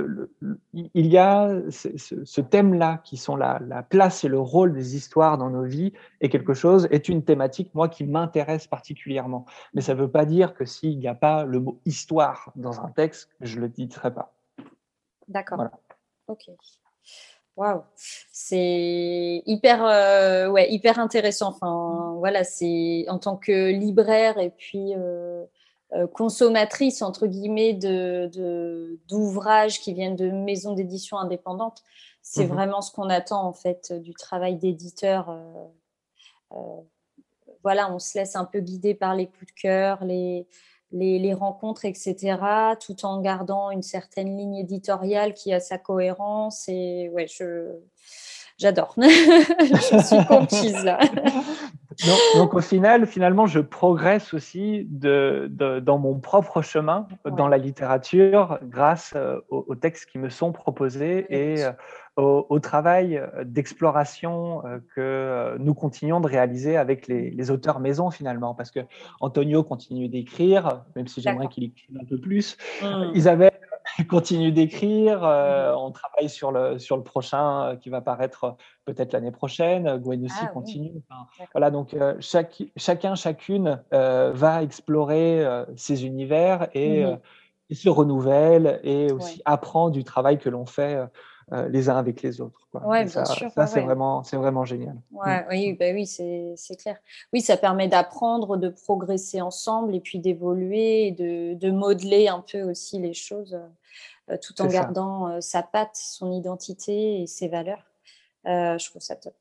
[0.73, 3.59] il y a ce, thème-là qui sont la,
[3.89, 7.75] place et le rôle des histoires dans nos vies et quelque chose est une thématique,
[7.75, 9.45] moi, qui m'intéresse particulièrement.
[9.73, 12.79] Mais ça ne veut pas dire que s'il n'y a pas le mot histoire dans
[12.79, 14.33] un texte, je ne le titrerai pas.
[15.27, 15.57] D'accord.
[15.57, 15.71] Voilà.
[16.27, 16.45] Ok.
[17.57, 17.83] Waouh,
[18.31, 21.49] c'est hyper, euh, ouais, hyper intéressant.
[21.49, 25.45] Enfin, voilà, c'est en tant que libraire et puis euh,
[25.93, 31.81] euh, consommatrice entre guillemets de d'ouvrages qui viennent de maisons d'édition indépendantes,
[32.21, 35.33] c'est mmh vraiment ce qu'on attend en fait du travail d'éditeur.
[37.63, 40.45] voilà, on se laisse un peu guider par les coups de cœur, les
[40.91, 42.37] les, rencontres, etc.,
[42.79, 46.65] tout en gardant une certaine ligne éditoriale qui a sa cohérence.
[46.67, 47.71] Et ouais, je,
[48.57, 48.95] j'adore.
[48.97, 50.99] je suis conquise là.
[52.35, 58.59] Donc, au final, finalement, je progresse aussi de, dans mon propre chemin dans la littérature
[58.63, 61.63] grâce euh, aux, textes qui me sont proposés et
[62.17, 68.53] euh, au, travail d'exploration euh, que nous continuons de réaliser avec les, auteurs maison finalement.
[68.53, 68.79] Parce que
[69.19, 72.57] Antonio continue d'écrire, même si j'aimerais qu'il écrive un peu plus.
[72.81, 73.15] Mmh.
[73.15, 73.51] Isabelle
[74.09, 75.23] continue d'écrire.
[75.23, 79.97] Euh, on travaille sur le, sur le prochain euh, qui va paraître peut-être l'année prochaine.
[79.97, 80.91] Gwen aussi ah continue.
[81.53, 87.19] voilà, donc euh, chaque, chacun, chacune va explorer ses univers et, mmh
[87.71, 90.99] se renouvelle et aussi apprend du travail que l'on fait.
[91.69, 92.67] Les uns avec les autres.
[92.73, 93.51] Ouais, bien sûr.
[93.51, 94.95] Ça, c'est vraiment, c'est vraiment génial.
[95.11, 95.47] Ouais, mmh.
[95.49, 96.97] Oui, bah oui, c'est clair.
[97.33, 102.63] Oui, ça permet d'apprendre, de progresser ensemble et puis d'évoluer, de, de, modeler un peu
[102.63, 103.57] aussi les choses.
[104.31, 107.83] Euh, tout en gardant euh, sa patte, son identité et ses valeurs.
[108.47, 109.35] Euh, je trouve ça top.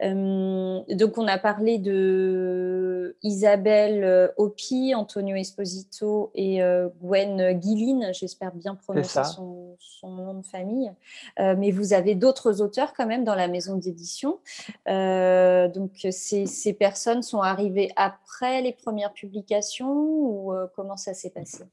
[0.00, 6.60] Donc, on a parlé de Isabelle Hopi, Antonio Esposito et
[7.00, 8.12] Gwen Guilin.
[8.12, 10.92] J'espère bien prononcer son, nom de famille.
[11.38, 14.40] mais vous avez d'autres auteurs quand même dans la maison d'édition.
[14.86, 21.64] donc, ces, ces, personnes sont arrivées après les premières publications ou comment ça s'est passé?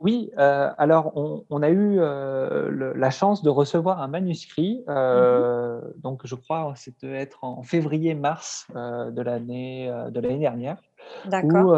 [0.00, 5.92] Oui, euh, alors on, a eu euh, la chance de recevoir un manuscrit, euh, mhm.
[6.02, 10.76] donc je crois c'était être en février-mars de l'année de l'année dernière,
[11.44, 11.72] où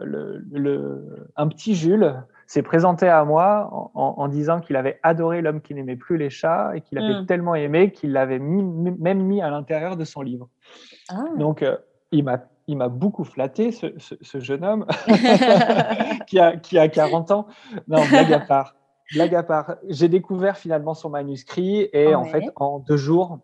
[0.00, 5.74] le, un petit Jules s'est présenté à moi en, disant qu'il avait adoré l'homme qui
[5.74, 7.26] n'aimait plus les chats et qu'il avait mm.
[7.26, 10.48] tellement aimé qu'il l'avait même mis à l'intérieur de son livre.
[11.08, 11.24] Ah.
[11.36, 11.64] Donc
[12.10, 14.86] il m'a il m'a beaucoup flatté, ce, jeune homme
[16.28, 17.46] qui, a, qui a 40 ans.
[17.88, 18.76] Non, blague à part.
[19.12, 19.76] Blague à part.
[19.88, 23.40] J'ai découvert finalement son manuscrit et en fait, en deux jours,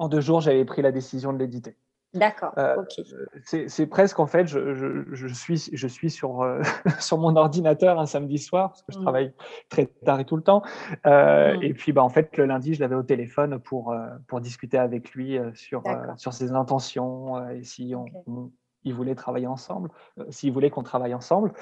[0.00, 1.76] en deux jours, j'avais pris la décision de l'éditer.
[2.16, 3.04] D'accord, euh, ok.
[3.44, 4.72] C'est presque en fait, je,
[5.12, 6.62] je, suis, je suis sur, euh,
[7.00, 9.02] sur mon ordinateur un samedi soir parce que je mm.
[9.02, 9.32] travaille
[9.68, 10.62] très tard et tout le temps.
[11.06, 11.62] Euh, mm.
[11.62, 13.94] Et puis, bah, en fait, le lundi, je l'avais au téléphone pour,
[14.26, 15.82] pour discuter avec lui sur,
[16.16, 18.50] sur ses intentions et si on,
[18.84, 19.90] il voulait travailler ensemble,
[20.30, 21.52] s'il voulait qu'on travaille ensemble.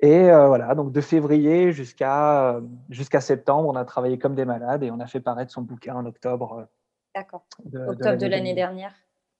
[0.00, 4.90] Et voilà, donc de février jusqu'à jusqu'à septembre, on a travaillé comme des malades et
[4.90, 6.68] on a fait paraître son bouquin en octobre.
[7.14, 7.44] D'accord.
[7.88, 8.92] Octobre de l'année dernière.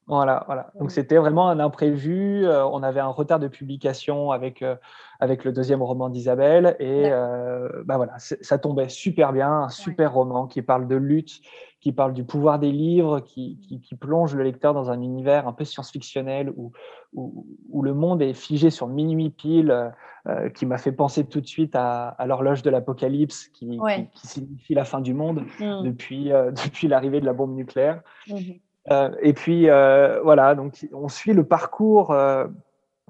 [0.08, 0.70] Voilà, voilà.
[0.80, 2.46] Donc c'était vraiment un imprévu.
[2.46, 4.74] Euh, on avait un retard de publication avec, euh,
[5.20, 6.76] avec le deuxième roman d'Isabelle.
[6.80, 9.50] Et euh, bah voilà, ça tombait super bien.
[9.64, 11.42] Un super roman qui parle de lutte,
[11.82, 15.52] qui parle du pouvoir des livres, qui, qui, plonge le lecteur dans un univers un
[15.52, 16.72] peu science-fictionnel où,
[17.12, 19.92] où, le monde est figé sur minuit pile,
[20.54, 23.78] qui m'a fait penser tout de suite à, à l'horloge de l'apocalypse, qui,
[24.14, 25.82] qui, signifie la fin du monde mmh.
[25.84, 26.30] depuis,
[26.64, 28.00] depuis l'arrivée de la bombe nucléaire.
[28.28, 28.36] Mmh
[28.90, 32.46] euh, et puis euh, voilà, donc on suit le parcours euh,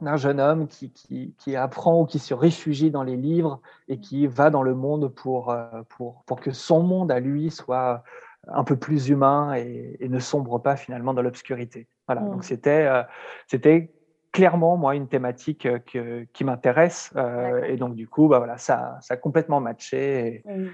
[0.00, 3.98] d'un jeune homme qui, qui, qui, apprend ou qui se réfugie dans les livres et
[3.98, 5.54] qui va dans le monde pour,
[5.88, 8.04] pour, pour que son monde à lui soit
[8.46, 11.88] un peu plus humain et, ne sombre pas finalement dans l'obscurité.
[12.06, 12.42] Voilà, donc mm.
[12.42, 12.88] c'était
[13.46, 13.92] c'était
[14.30, 17.12] clairement moi une thématique que, qui m'intéresse
[17.66, 20.42] et donc du coup bah voilà ça, ça a complètement matché.
[20.46, 20.70] Et.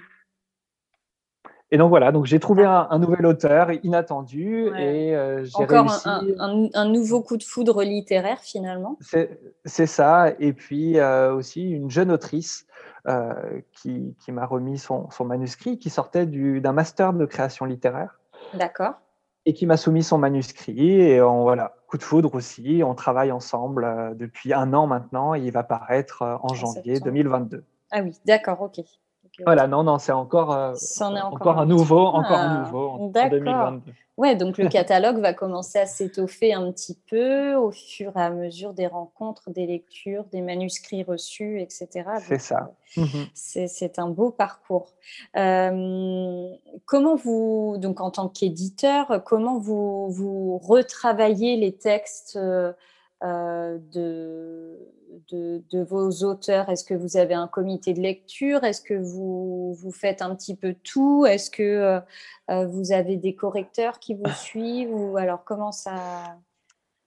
[1.74, 6.08] Et donc voilà, donc j'ai trouvé un, nouvel auteur inattendu et euh, j'ai réussi.
[6.08, 8.96] Un, un, nouveau coup de foudre littéraire finalement.
[9.00, 12.68] C'est ça, et puis euh, aussi une jeune autrice
[13.08, 13.34] euh,
[13.72, 18.20] qui, qui m'a remis son, son, manuscrit, qui sortait d'un master de création littéraire.
[18.56, 18.92] D'accord.
[19.44, 22.82] Et qui m'a soumis son manuscrit et on, voilà, coup de foudre aussi.
[22.86, 27.64] On travaille ensemble depuis un an maintenant et il va paraître en janvier 2022.
[27.90, 28.84] Ah oui, d'accord, ok.
[29.44, 33.92] Voilà, non, non, c'est encore, euh, encore, un nouveau, encore un ah, nouveau en, 2022.
[34.16, 38.30] Ouais, donc le catalogue va commencer à s'étoffer un petit peu au fur et à
[38.30, 42.08] mesure des rencontres, des lectures, des manuscrits reçus, etc.
[42.20, 42.70] C'est ça.
[42.96, 43.26] Euh, mhm.
[43.34, 44.94] C'est un beau parcours.
[45.36, 46.48] Euh,
[46.84, 52.38] comment vous, donc en tant qu'éditeur, comment vous, vous retravaillez les textes
[53.24, 53.78] euh,
[55.30, 56.68] de, de, vos auteurs?
[56.68, 58.64] Est-ce que vous avez un comité de lecture?
[58.64, 61.26] Est-ce que vous, vous faites un petit peu tout?
[61.26, 62.00] Est-ce que euh,
[62.50, 64.94] euh, vous avez des correcteurs qui vous suivent?
[64.94, 65.94] Ou alors comment ça?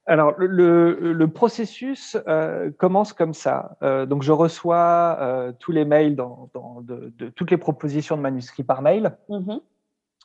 [0.06, 2.18] Alors, le, le processus
[2.78, 3.78] commence comme ça.
[3.82, 6.50] donc, je reçois tous les mails dans,
[6.82, 9.18] de, toutes les propositions de manuscrits par mail.
[9.28, 9.58] Mmh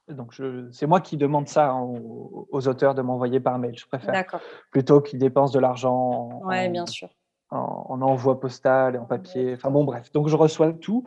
[0.09, 0.35] donc,
[0.73, 4.25] c'est moi qui demande ça hein, aux, auteurs de m'envoyer par mail, je préfère.
[4.71, 7.09] Plutôt qu'ils dépensent de l'argent en, bien sûr.
[7.53, 9.53] En, envoi postal et en papier.
[9.55, 10.11] Enfin bon, bref.
[10.13, 11.05] Donc, je reçois tout.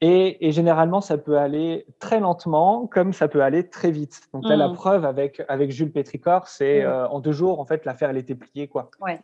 [0.00, 4.20] Et, généralement, ça peut aller très lentement, comme ça peut aller très vite.
[4.32, 4.74] Donc, là, la mmh.
[4.74, 6.86] preuve avec, avec Jules Pétricor, c'est mmh.
[6.86, 8.68] euh, en deux jours, en fait, l'affaire, elle était pliée.
[8.68, 8.90] Quoi.
[9.00, 9.20] Ouais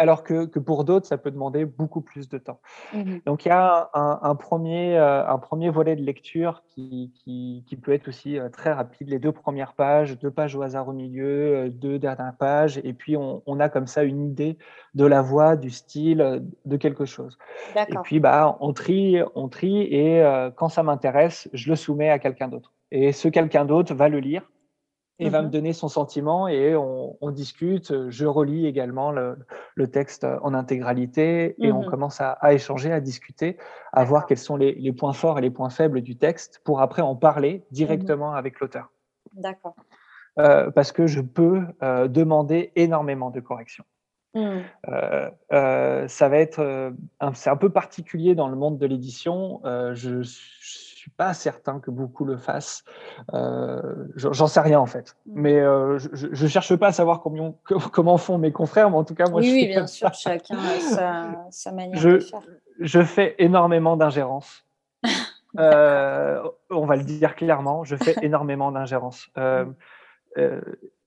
[0.00, 2.60] alors que, pour d'autres, ça peut demander beaucoup plus de temps.
[2.94, 7.76] Mmh Donc, il y a un, premier, euh, un premier volet de lecture qui, qui,
[7.76, 9.10] peut être aussi euh, très rapide.
[9.10, 12.94] Les deux premières pages, deux pages au hasard au milieu, euh, deux dernières pages, et
[12.94, 14.56] puis on, a comme ça une idée
[14.94, 17.36] de la voix, du style, de quelque chose.
[17.76, 20.24] Et puis, bah, on trie, on trie, et
[20.56, 22.72] quand ça m'intéresse, je le soumets à quelqu'un d'autre.
[22.90, 24.50] Et ce quelqu'un d'autre va le lire
[25.20, 25.52] et va me mhm.
[25.52, 28.08] donner son sentiment et on, discute.
[28.08, 29.36] Je relis également le,
[29.92, 31.90] texte en intégralité et on mhm.
[31.90, 33.56] commence à, échanger, à discuter,
[33.92, 37.02] à voir quels sont les, points forts et les points faibles du texte pour après
[37.02, 38.38] en parler directement mhm.
[38.38, 38.90] avec l'auteur.
[39.34, 39.76] D'accord.
[40.38, 43.84] Euh, parce que je peux euh, demander énormément de corrections.
[44.36, 46.92] Euh, ça va être,
[47.34, 49.60] c'est un peu particulier dans le monde de l'édition.
[49.64, 52.84] je, je suis pas certain que beaucoup le fassent.
[53.34, 55.16] Euh, j'en sais rien en fait.
[55.26, 55.40] Mm.
[55.40, 57.58] Mais euh, je, ne cherche pas à savoir comment,
[57.92, 60.56] comment font mes confrères, mais en tout cas, moi, oui, je oui, bien sûr, chacun
[60.58, 62.40] a sa, manière je, de faire.
[62.78, 64.64] Je fais énormément d'ingérence.
[65.58, 69.28] Euh, on va le dire clairement, je fais énormément d'ingérence.
[69.36, 69.72] Mm.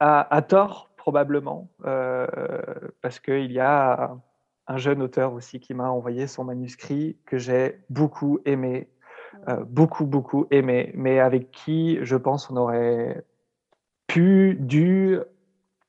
[0.02, 1.70] À, à, tort, probablement,
[3.02, 4.18] parce qu'il y a
[4.68, 8.90] un jeune auteur aussi qui m'a envoyé son manuscrit que j'ai beaucoup aimé,
[9.48, 13.24] euh, beaucoup, beaucoup aimé, mais avec qui je pense on aurait
[14.08, 15.20] pu, dû,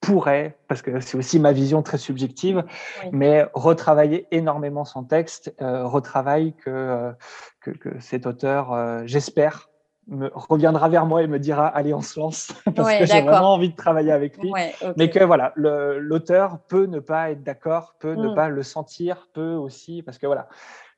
[0.04, 2.64] pourrait, parce que c'est aussi ma vision très subjective,
[3.12, 7.12] mais retravailler énormément son texte, euh, retravaille que, euh,
[7.60, 9.70] que, que, cet auteur, euh, j'espère,
[10.06, 12.52] me reviendra vers moi et me dira allez on se lance.
[12.74, 14.52] Parce que j'ai vraiment envie de travailler avec lui.
[14.96, 18.34] Mais que voilà l'auteur peut ne pas être d'accord peut ne mm.
[18.34, 20.48] pas le sentir peut aussi parce que voilà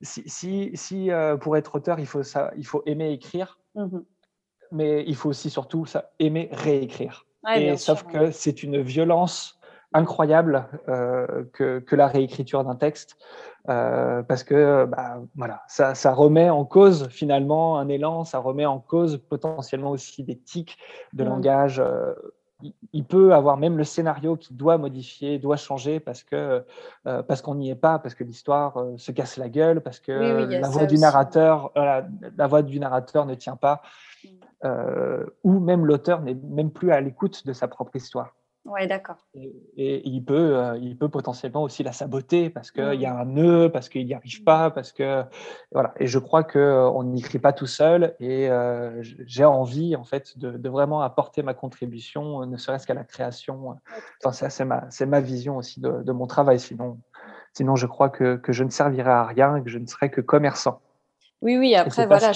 [0.02, 3.58] si, si, si euh, pour être auteur il faut ça il faut aimer écrire.
[3.76, 4.02] Mm-hmm.
[4.72, 7.26] mais il faut aussi surtout ça, aimer réécrire.
[7.54, 9.55] Et sauf que c'est une violence
[9.92, 13.16] incroyable euh, que, que, la réécriture d'un texte
[13.68, 18.66] euh, parce que bah, voilà, ça, ça, remet en cause finalement un élan, ça remet
[18.66, 20.78] en cause potentiellement aussi des tics
[21.12, 21.26] de mmh.
[21.26, 21.80] langage.
[21.80, 22.14] Euh,
[22.92, 26.64] il peut avoir même le scénario qui doit modifier, doit changer parce que
[27.06, 30.00] euh, parce qu'on n'y est pas, parce que l'histoire euh, se casse la gueule, parce
[30.00, 33.82] que la voix du narrateur, la voix du narrateur ne tient pas,
[34.22, 34.68] mmh.
[35.42, 38.35] ou même l'auteur n'est même plus à l'écoute de sa propre histoire.
[38.66, 39.16] Oui, d'accord.
[39.34, 43.20] Et, il, peut, euh, il peut potentiellement aussi la saboter parce qu'il y a mmh.
[43.20, 45.22] un nœud, parce qu'il n'y arrive pas, parce que
[45.72, 45.94] voilà.
[46.00, 48.16] Et je crois que euh, n'écrit pas tout seul.
[48.18, 53.04] Et euh, j'ai envie en fait de, vraiment apporter ma contribution, ne serait-ce qu'à la
[53.04, 53.76] création.
[54.24, 56.58] Enfin, c'est ma, c'est ma vision aussi de, de, mon travail.
[56.58, 56.98] Sinon,
[57.52, 60.10] sinon, je crois que, que je ne servirais à rien et que je ne serais
[60.10, 60.80] que commerçant.
[61.46, 62.32] Oui, oui, après, voilà,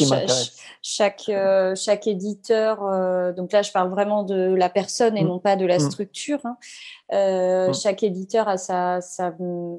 [0.82, 5.26] chaque, euh, chaque, éditeur, euh, donc là, je parle vraiment de la personne et mmh.
[5.26, 5.90] non pas de la mmh.
[5.90, 6.38] structure.
[6.44, 6.56] Hein.
[7.12, 7.74] Euh, mmh.
[7.74, 9.34] Chaque éditeur a sa, sa,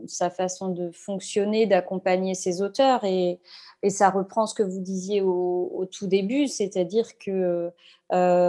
[0.08, 3.40] sa, façon de fonctionner, d'accompagner ses auteurs et,
[3.84, 7.72] et, ça reprend ce que vous disiez au, au tout début, c'est-à-dire que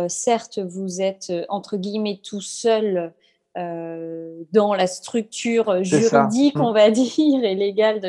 [0.08, 3.12] certes, vous êtes entre guillemets tout seul
[3.54, 6.60] dans la structure juridique, mm.
[6.60, 8.00] on va dire, et légale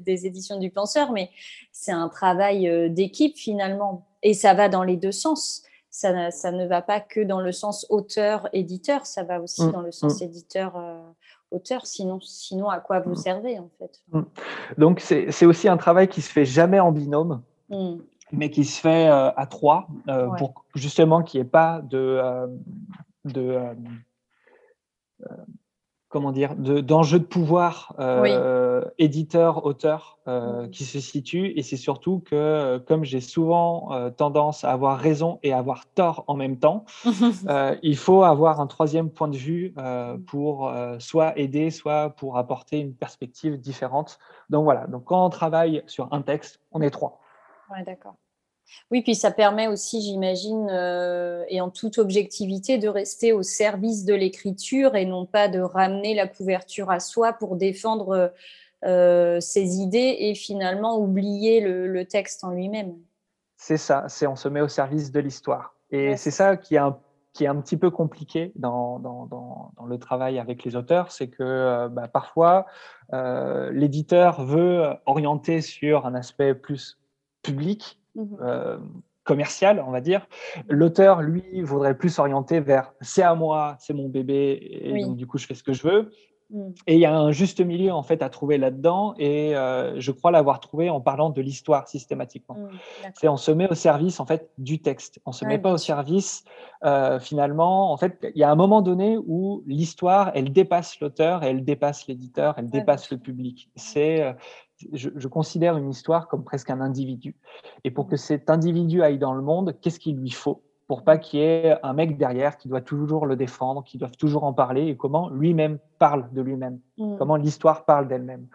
[0.00, 1.30] des éditions du penseur, mais
[1.72, 4.06] c'est un travail euh, d'équipe finalement.
[4.22, 5.62] Et ça va dans les deux sens.
[5.90, 9.72] Ça, ça ne va pas que dans le sens auteur-éditeur, ça va aussi mm.
[9.72, 10.24] dans le sens mm.
[10.24, 11.86] éditeur-auteur.
[11.86, 14.00] Sinon, sinon, à quoi vous servez en fait?
[14.78, 17.42] Donc, c'est aussi un travail qui se fait jamais en binôme.
[18.30, 19.88] mais qui se fait euh, à trois,
[20.38, 22.48] pour justement qu'il n'y ait pas de,
[23.24, 23.74] de euh,
[26.08, 30.70] comment dire, d'enjeux de, pouvoir euh, éditeur, auteur euh, mm.
[30.70, 31.54] qui se situe.
[31.56, 36.24] Et c'est surtout que, comme j'ai souvent tendance à avoir raison et à avoir tort
[36.26, 36.84] en même temps,
[37.82, 39.74] il faut avoir un troisième point de vue
[40.26, 44.18] pour soit aider, soit pour apporter une perspective différente.
[44.50, 47.20] Donc voilà, donc quand on travaille sur un texte, on est trois.
[47.70, 48.16] Ouais, d'accord.
[48.92, 54.04] Oui, puis ça permet aussi, j'imagine, euh, et en toute objectivité, de rester au service
[54.04, 58.32] de l'écriture et non pas de ramener la couverture à soi pour défendre
[58.84, 62.94] euh, ses idées et finalement oublier le, texte en lui-même.
[63.56, 65.74] C'est ça, c'est on se met au service de l'histoire.
[65.90, 66.98] Et c'est ça qui est un,
[67.32, 71.28] qui est un petit peu compliqué dans, dans, dans, le travail avec les auteurs, c'est
[71.28, 72.66] que euh, bah, parfois
[73.72, 76.98] l'éditeur veut orienter sur un aspect plus
[77.42, 78.78] public euh,
[79.24, 80.26] commercial, on va dire.
[80.68, 85.26] L'auteur, lui, voudrait plus s'orienter vers c'est à moi, c'est mon bébé, et donc du
[85.26, 86.10] coup, je fais ce que je veux.
[86.50, 86.70] Mmh.
[86.86, 90.12] Et il y a un juste milieu en fait à trouver là-dedans, et euh, je
[90.12, 92.56] crois l'avoir trouvé en parlant de l'histoire systématiquement.
[92.56, 92.68] Mmh,
[93.14, 95.78] c'est on se met au service en fait du texte, on se met pas au
[95.78, 96.44] service
[96.84, 97.90] euh, finalement.
[97.90, 102.06] En fait, il y a un moment donné où l'histoire, elle dépasse l'auteur, elle dépasse
[102.06, 103.70] l'éditeur, elle dépasse le public.
[103.76, 104.34] C'est
[104.92, 107.36] je, considère une histoire comme presque un individu.
[107.84, 111.16] Et pour que cet individu aille dans le monde, qu'est-ce qu'il lui faut pour pas
[111.16, 114.52] qu'il y ait un mec derrière qui doit toujours le défendre, qui doit toujours en
[114.52, 117.16] parler, et comment lui-même parle de lui-même, mm.
[117.16, 118.46] comment l'histoire parle d'elle-même.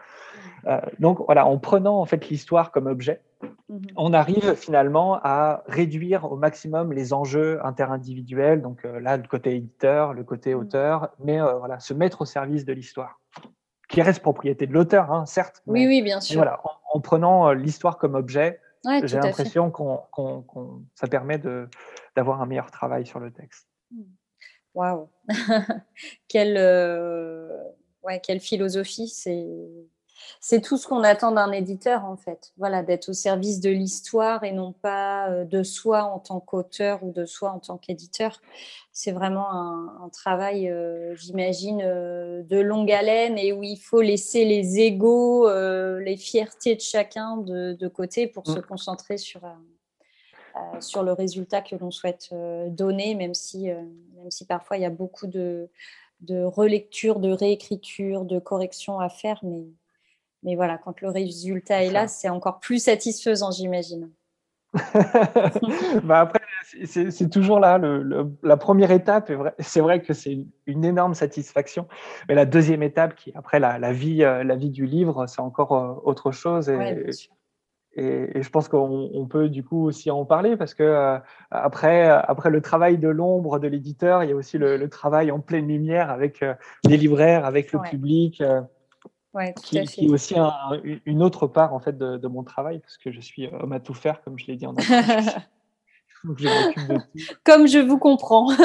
[0.68, 3.92] Euh, donc voilà, en prenant en fait l'histoire comme objet, mm-hmm.
[3.96, 8.62] on arrive finalement à réduire au maximum les enjeux interindividuels.
[8.62, 10.60] Donc euh, là, le côté éditeur, le côté mm.
[10.60, 13.20] auteur, mais euh, voilà, se mettre au service de l'histoire
[13.88, 15.62] qui reste propriété de l'auteur, hein, certes.
[15.66, 16.36] Oui, oui, bien sûr.
[16.36, 18.60] Voilà, en, prenant euh, l'histoire comme objet,
[19.04, 21.42] j'ai l'impression qu'on, ça permet
[22.16, 23.68] d'avoir un meilleur travail sur le texte.
[23.92, 24.04] Hmm.
[24.74, 25.10] Waouh
[26.28, 27.50] quelle, euh,
[28.04, 29.48] ouais, quelle philosophie C'est
[30.40, 32.52] c'est tout ce qu'on attend d'un éditeur en fait.
[32.58, 37.04] Voilà, d'être au service de l'histoire et non pas euh, de soi en tant qu'auteur
[37.04, 38.42] ou de soi en tant qu'éditeur.
[38.92, 44.46] C'est vraiment un, travail, euh, j'imagine, euh, de longue haleine et où il faut laisser
[44.46, 45.48] les égaux,
[46.00, 48.64] les fiertés de chacun de, côté pour se mm.
[48.64, 49.42] concentrer sur,
[50.80, 52.34] sur le résultat que l'on souhaite
[52.70, 55.70] donner, même si, même si parfois il y a beaucoup de,
[56.22, 59.66] de relecture, de réécriture, de correction à faire, mais
[60.44, 64.10] mais voilà, quand le résultat est là, c'est encore plus satisfaisant, j'imagine.
[66.04, 66.40] bah après,
[66.86, 67.78] c'est toujours là.
[67.78, 71.88] Le, la première étape, c'est vrai que c'est une, énorme satisfaction.
[72.28, 75.42] Mais la deuxième étape, qui après la, la vie, euh, la vie du livre, c'est
[75.42, 76.70] encore euh, autre chose.
[76.70, 77.10] Et,
[77.96, 81.18] et, je pense qu'on peut du coup aussi en parler parce que euh,
[81.50, 85.40] après, après le travail de l'ombre de l'éditeur, il y a aussi le, travail en
[85.40, 86.46] pleine lumière avec
[86.86, 88.44] les libraires, avec le public
[89.64, 90.36] qui, est aussi
[91.06, 93.94] une autre part en fait de, mon travail parce que je suis homme à tout
[93.94, 94.74] faire comme je l'ai dit en
[97.44, 98.50] Comme je vous comprends.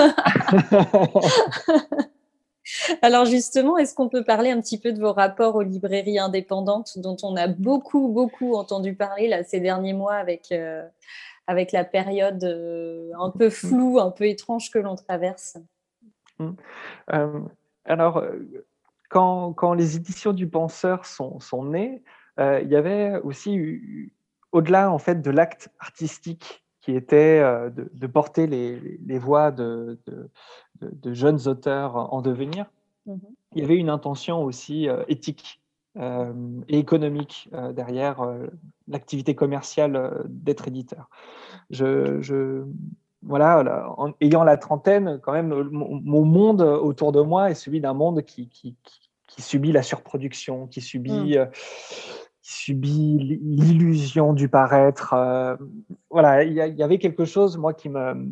[3.03, 6.99] Alors justement, est-ce qu'on peut parler un petit peu de vos rapports aux librairies indépendantes
[6.99, 10.87] dont on a beaucoup, beaucoup entendu parler là, ces derniers mois avec, euh,
[11.47, 15.59] avec la période euh, un peu floue, un peu étrange que l'on traverse?
[16.39, 16.51] Mmh.
[17.13, 17.41] euh,
[17.85, 18.25] Alors,
[19.13, 22.03] quand, les éditions du penseur sont, nées,
[22.41, 24.11] euh, il y avait aussi,
[24.53, 29.99] au-delà en fait de l'acte artistique qui était euh, de, porter les, voix de,
[31.05, 32.67] jeunes auteurs en devenir,
[33.07, 33.21] mhm.
[33.55, 35.61] il y avait une intention aussi euh, éthique
[36.69, 38.27] et économique derrière
[38.89, 41.11] l'activité commerciale d'être éditeur.
[41.69, 42.65] Je,
[43.21, 47.93] voilà, en ayant la trentaine, quand même, mon, monde autour de moi est celui d'un
[47.93, 48.75] monde qui, qui
[49.41, 51.39] subit la surproduction, qui subit, mm.
[51.39, 51.47] euh,
[52.43, 55.14] subit l'illusion du paraître.
[55.14, 55.57] Euh,
[56.11, 58.28] voilà, il y, avait quelque chose, moi, qui me,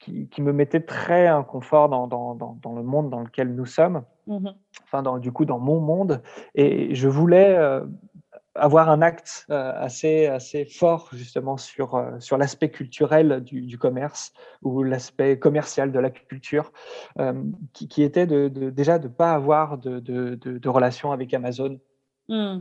[0.00, 4.02] qui, me mettait très inconfort dans, dans, dans, le monde dans lequel nous sommes,
[4.84, 6.22] enfin, dans, du coup, dans mon monde.
[6.54, 7.84] Et je voulais euh,
[8.54, 13.78] avoir un acte euh, assez, assez fort justement sur, euh, sur l'aspect culturel du, du,
[13.78, 14.32] commerce
[14.62, 16.72] ou l'aspect commercial de la culture,
[17.18, 17.32] euh,
[17.72, 21.32] qui, qui, était de, de déjà de ne pas avoir de, de, de, relation avec
[21.32, 21.80] Amazon,
[22.28, 22.58] hmm.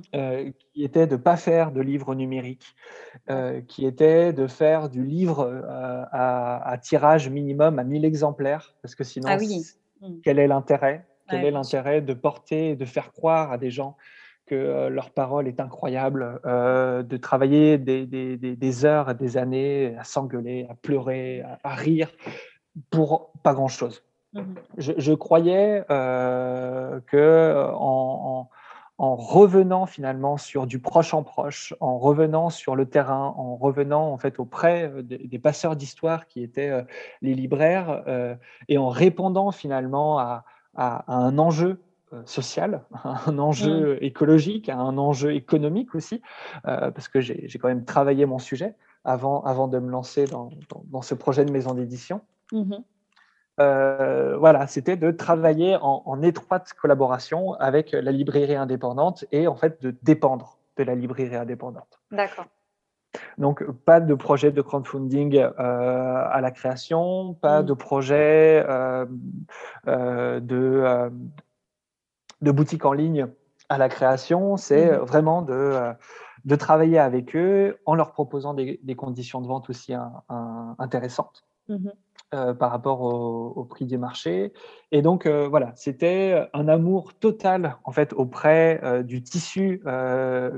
[0.73, 2.75] qui était de ne pas faire de livres numériques,
[3.67, 5.63] qui était de faire du livre
[6.11, 9.61] à, à, tirage minimum à 1000 exemplaires, parce que sinon, ah oui.
[10.01, 10.19] Hmm.
[10.23, 11.05] quel est l'intérêt?
[11.29, 13.95] Quel est l'intérêt de porter, de faire croire à des gens
[14.45, 19.37] que euh, leur parole est incroyable, euh, de travailler des, des, des, heures et des
[19.37, 22.11] années à s'engueuler, à pleurer, à, rire,
[22.89, 24.03] pour pas grand-chose.
[24.33, 24.55] Mhm.
[24.77, 28.49] Je, croyais euh, que en,
[28.97, 34.11] en, revenant finalement sur du proche en proche, en revenant sur le terrain, en revenant
[34.11, 36.71] en fait auprès des, passeurs d'histoire qui étaient
[37.21, 38.03] les libraires,
[38.69, 41.81] et en répondant finalement à, à un enjeu
[42.25, 46.21] social, un enjeu écologique, un enjeu économique aussi,
[46.67, 50.49] euh, parce que j'ai quand même travaillé mon sujet avant, avant de me lancer dans,
[50.85, 52.21] dans, ce projet de maison d'édition.
[52.51, 52.83] Mm-hmm.
[53.59, 59.55] Euh, voilà, c'était de travailler en, en, étroite collaboration avec la librairie indépendante et en
[59.55, 61.99] fait de dépendre de la librairie indépendante.
[62.11, 62.45] D'accord.
[63.37, 68.63] Donc, pas de projet de crowdfunding euh, à la création, pas de projet
[69.85, 71.11] de,
[72.41, 73.27] de boutique en ligne
[73.69, 75.03] à la création, c'est mmh.
[75.03, 75.93] vraiment de, euh,
[76.45, 79.93] de travailler avec eux en leur proposant des, conditions de vente aussi
[80.77, 81.43] intéressantes.
[81.69, 81.89] Mmh
[82.33, 84.53] euh, par rapport au, prix du marché.
[84.93, 89.83] Et donc, euh, voilà, c'était un amour total, en fait, auprès du tissu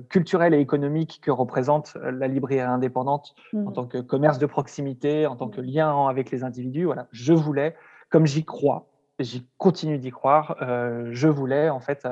[0.08, 3.74] culturel et économique que représente la librairie indépendante en mmh.
[3.74, 6.86] tant que commerce de proximité, en tant que lien avec les individus.
[6.86, 7.76] Voilà, je voulais,
[8.12, 10.58] comme j'y crois, j'y continue d'y croire.
[10.62, 12.08] Euh, je voulais en fait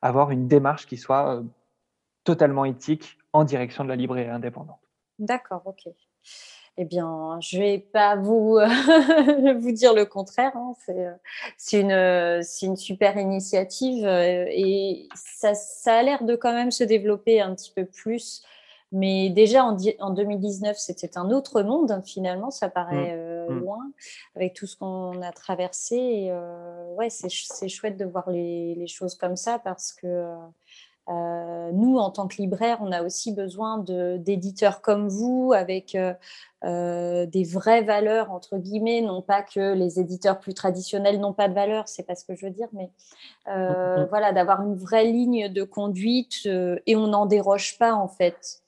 [0.00, 1.42] avoir une démarche qui soit euh,
[2.24, 4.80] totalement éthique en direction de la librairie indépendante.
[5.18, 5.92] D'accord, ok.
[6.78, 8.58] Eh bien, je ne vais pas vous,
[9.60, 10.52] vous dire le contraire.
[10.56, 10.72] Hein.
[11.58, 16.84] C'est une, une, super initiative euh, et ça, ça a l'air de quand même se
[16.84, 18.42] développer un petit peu plus
[18.92, 23.31] mais déjà en, en 2019, c'était un autre monde, finalement, ça paraît mm.
[23.42, 23.60] Euh, mm.
[23.60, 23.92] loin,
[24.36, 25.96] avec tout ce qu'on a traversé.
[25.96, 26.32] Et,
[26.96, 30.34] ouais, c'est chouette de voir les, les, choses comme ça parce que
[31.08, 35.96] euh, nous, en tant que libraire, on a aussi besoin d'éditeurs comme vous, avec
[36.62, 41.54] des vraies valeurs, entre guillemets, non pas que les éditeurs plus traditionnels n'ont pas de
[41.54, 42.90] valeur, c'est pas ce que je veux dire, mais
[43.46, 48.61] mm, voilà, d'avoir une vraie ligne de conduite et on n'en déroge pas, en fait.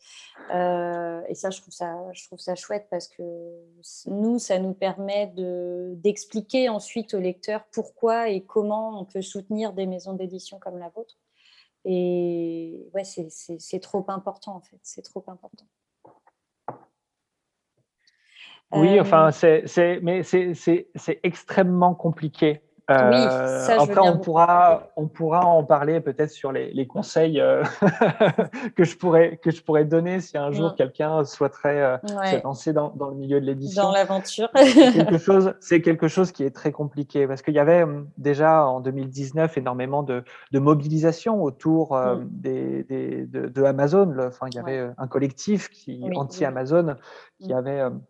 [0.50, 3.22] Euh, et ça je, trouve ça, je trouve ça chouette parce que
[4.06, 5.32] nous, ça nous permet
[5.96, 10.90] d'expliquer ensuite au lecteur pourquoi et comment on peut soutenir des maisons d'édition comme la
[10.90, 11.16] vôtre.
[11.86, 15.66] Et ouais, c'est trop important en fait, c'est trop important.
[18.72, 22.60] Oui, enfin, euh, c'est mais c'est extrêmement compliqué
[22.90, 27.64] Euh, après, on pourra, on pourra en parler peut-être sur les, conseils euh,
[28.76, 32.74] que, je pourrais, que je pourrais donner si un jour quelqu'un souhaiterait euh, se lancer
[32.74, 33.84] dans, dans, le milieu de l'édition.
[33.84, 34.50] Dans l'aventure.
[35.60, 39.56] c'est quelque, chose qui est très compliqué parce qu'il y avait hum, déjà en 2019
[39.56, 40.22] énormément de,
[40.52, 42.28] de mobilisation autour mm.
[42.30, 44.14] des, des, de, Amazon.
[44.18, 46.96] Enfin, il y avait un collectif qui anti-Amazon
[47.40, 47.56] qui mm.
[47.56, 48.02] avait hum,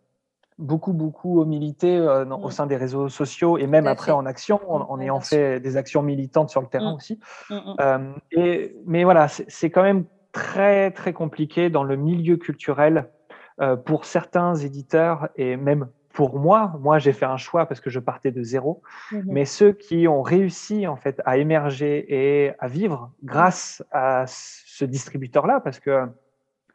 [0.58, 5.00] beaucoup, beaucoup milité euh, au sein des réseaux sociaux et même après en action, en,
[5.00, 6.96] ayant fait des actions militantes sur le terrain mmh.
[6.96, 7.20] aussi.
[7.50, 7.74] Mmh, mmh.
[7.80, 13.10] Euh, et, mais voilà, c'est quand même très, très compliqué dans le milieu culturel
[13.60, 17.90] euh, pour certains éditeurs et même pour moi, moi j'ai fait un choix parce que
[17.90, 18.82] je partais de zéro,
[19.26, 24.84] mais ceux qui ont réussi en fait à émerger et à vivre grâce à ce
[24.84, 26.06] distributeur-là, parce que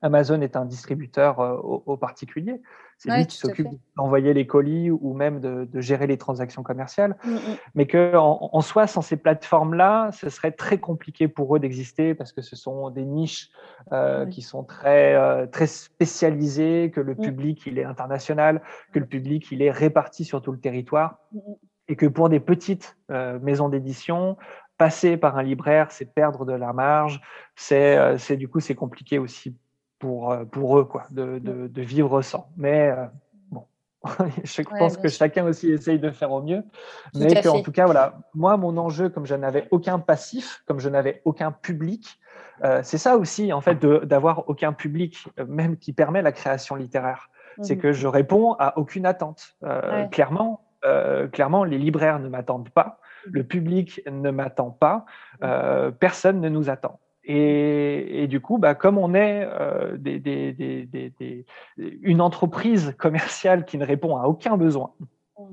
[0.02, 2.62] Amazon est un distributeur aux particuliers.
[3.00, 7.16] C'est lui qui s'occupe d'envoyer les colis ou même de, gérer les transactions commerciales.
[7.24, 7.40] Mm, mm.
[7.76, 12.34] Mais que en, soi, sans ces plateformes-là, ce serait très compliqué pour eux d'exister parce
[12.34, 13.52] que ce sont des niches
[13.94, 17.22] euh, qui sont très euh, très spécialisées, que le mm.
[17.22, 21.20] public il est international, que le public il est réparti sur tout le territoire,
[21.88, 24.36] et que pour des petites euh, maisons d'édition,
[24.78, 27.22] passer par un libraire, c'est perdre de la marge,
[27.56, 29.56] c'est du coup c'est compliqué aussi
[30.00, 32.50] pour, euh, pour eux, quoi, de, de, de vivre sans.
[32.58, 33.06] Mais euh,
[33.52, 33.66] bon,
[34.44, 36.64] je pense que chacun aussi essaye de faire au mieux.
[37.14, 40.90] mais qu'en tout cas, voilà, moi, mon enjeu, comme je n'avais aucun passif, comme je
[40.90, 42.20] n'avais aucun public,
[42.64, 47.30] euh, c'est ça aussi, en fait, d'avoir aucun public, même qui permet la création littéraire.
[47.62, 47.82] C'est mhm.
[47.82, 49.58] que je réponds à aucune attente.
[50.12, 50.66] Clairement,
[51.34, 55.06] clairement, les libraires ne m'attendent pas, le public ne m'attend pas,
[56.00, 57.00] personne ne nous attend.
[57.32, 59.98] Et, du coup, bah, comme on est euh,
[61.78, 64.94] une entreprise commerciale qui ne répond à aucun besoin,
[65.38, 65.44] mm.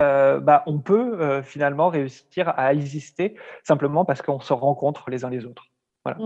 [0.00, 5.24] euh, bah, on peut euh, finalement réussir à exister simplement parce qu'on se rencontre les
[5.24, 5.64] uns les autres.
[6.06, 6.20] Mm.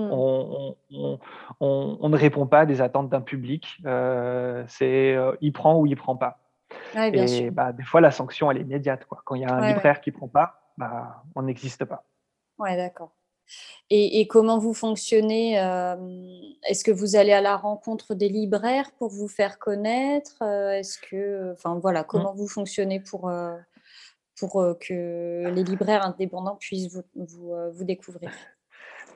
[1.58, 3.78] On, ne répond pas à des attentes d'un public.
[4.66, 6.38] c'est il prend ou il prend pas.
[6.94, 9.06] et bah, des fois, la sanction, elle est immédiate.
[9.06, 9.22] Quoi.
[9.24, 12.04] Quand il y a un libraire qui prend pas, bah, on n'existe pas.
[12.58, 13.12] Ouais, d'accord.
[13.94, 15.96] Et, comment vous fonctionnez euh,
[16.66, 20.98] Est-ce que vous allez à la rencontre des libraires pour vous faire connaître euh, Est-ce
[20.98, 22.06] que, enfin voilà, mmh.
[22.08, 23.54] comment vous fonctionnez pour, euh,
[24.38, 28.30] pour que les libraires indépendants puissent vous, vous, découvrir?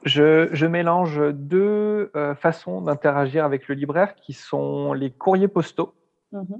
[0.05, 5.95] Je, je, mélange deux façons d'interagir avec le libraire qui sont les courriers postaux.
[6.33, 6.57] Mmh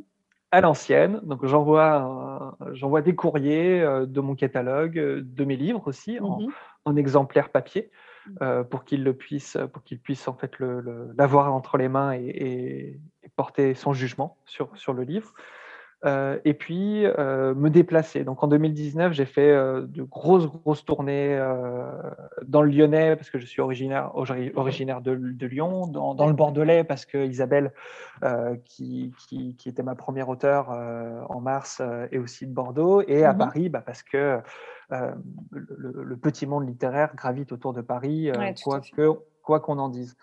[0.53, 6.25] à l'ancienne, donc j'envoie j'envoie des courriers de mon catalogue, de mes livres aussi, mmh
[6.25, 6.39] en
[6.95, 7.91] exemplaire papier
[8.27, 8.31] mmh.
[8.43, 13.01] euh, pour qu'il le puisse, pour qu'il puisse en fait l'avoir entre les mains et,
[13.35, 15.35] porter son jugement sur, sur le livre.
[16.05, 18.23] Euh, et puis euh, me déplacer.
[18.23, 21.37] Donc en 2019, j'ai fait de grosses grosses tournées
[22.47, 25.13] dans le Lyonnais parce que je suis originaire originaire de,
[25.47, 27.73] Lyon, dans, dans, le Bordelais parce que Isabelle,
[28.65, 30.71] qui, qui, qui, était ma première auteure
[31.29, 31.83] en mars,
[32.13, 34.41] est aussi de Bordeaux, et à mmh Paris bah, parce que
[34.93, 35.13] euh,
[35.51, 38.53] le, petit monde littéraire gravite autour de Paris, euh,
[39.43, 40.17] quoi qu'on en dise.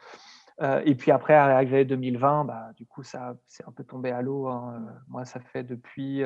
[0.61, 4.21] Euh, et puis après, arrivé 2020, bah, du coup, ça c'est un peu tombé à
[4.21, 4.47] l'eau.
[4.47, 4.83] Hein.
[5.07, 6.23] Moi, ça fait depuis,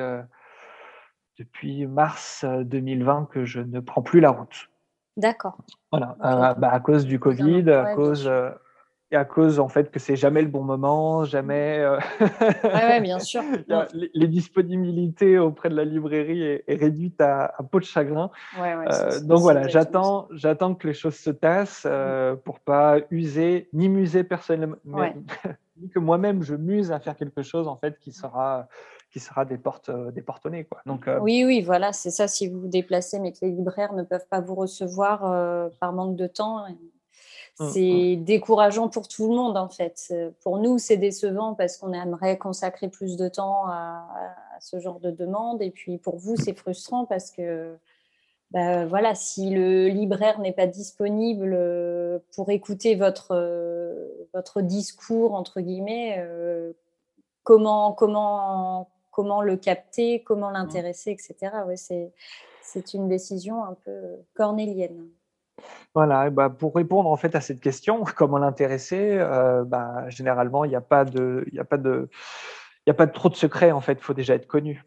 [1.38, 4.68] depuis mars 2020 que je ne prends plus la route.
[5.16, 5.58] D'accord.
[5.90, 6.16] Voilà,
[6.58, 8.30] bah, à cause du Covid, à cause
[9.10, 11.78] et à cause en fait que c'est jamais le bon moment, jamais.
[11.78, 11.98] Euh...
[12.64, 13.42] Ouais, bien sûr.
[13.92, 18.30] les, disponibilités auprès de la librairie est, réduite à, à, peau de chagrin.
[18.60, 23.68] Ouais, euh, donc voilà, j'attends, j'attends que les choses se tassent euh, pour pas user
[23.72, 24.76] ni muser personnellement,
[25.80, 28.68] ni que moi-même je muse à faire quelque chose en fait qui sera
[29.10, 30.82] qui sera des portes euh, des porte quoi.
[30.84, 33.94] Donc euh, oui oui voilà c'est ça si vous vous déplacez mais que les libraires
[33.94, 35.20] ne peuvent pas vous recevoir
[35.80, 36.97] par manque de temps Mmh, mmh.
[37.72, 40.14] C'est décourageant pour tout le monde en fait.
[40.42, 44.06] Pour nous, c'est décevant parce qu'on aimerait consacrer plus de temps à,
[44.60, 45.60] ce genre de demande.
[45.62, 47.76] Et puis pour vous, c'est frustrant parce que
[48.50, 55.34] bah, voilà, si le libraire n'est pas disponible euh, pour écouter votre, euh, votre discours,
[55.34, 56.72] entre guillemets, euh,
[57.42, 60.54] comment, comment, comment le capter, comment mmh.
[60.54, 61.56] l'intéresser, etc.
[61.66, 64.00] Ouais, c'est une décision un peu
[64.34, 65.08] cornélienne.
[65.94, 70.68] Voilà, bah, pour répondre en fait à cette question, comment l'intéresser, euh, bah, généralement, il
[70.68, 72.08] n'y a pas de, il a pas de,
[72.86, 73.94] il a pas de trop de secrets en fait.
[73.94, 74.84] Il faut déjà être connu.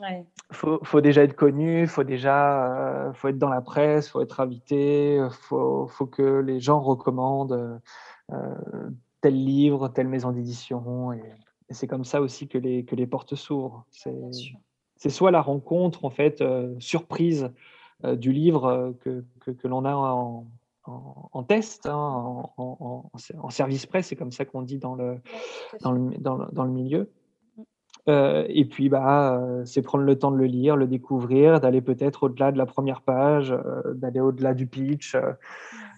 [0.00, 4.10] Il faut, déjà être connu, il faut déjà, euh, faut être dans la presse, il
[4.10, 7.80] faut être invité, il faut, faut, que les gens recommandent
[8.32, 8.54] euh,
[9.20, 11.22] tel livre, telle maison d'édition, et,
[11.70, 13.84] c'est comme ça aussi que les, que les portes s'ouvrent.
[13.90, 16.42] C'est soit la rencontre en fait
[16.78, 17.50] surprise
[18.04, 20.46] du livre que, que, l'on a en,
[20.84, 21.94] en, test, hein,
[22.56, 25.20] en, en, service presse, c'est comme ça qu'on dit dans le,
[25.82, 27.10] dans le, dans le, milieu.
[28.06, 32.52] et puis, bah, c'est prendre le temps de le lire, le découvrir, d'aller peut-être au-delà
[32.52, 33.54] de la première page,
[33.94, 35.16] d'aller au-delà du pitch.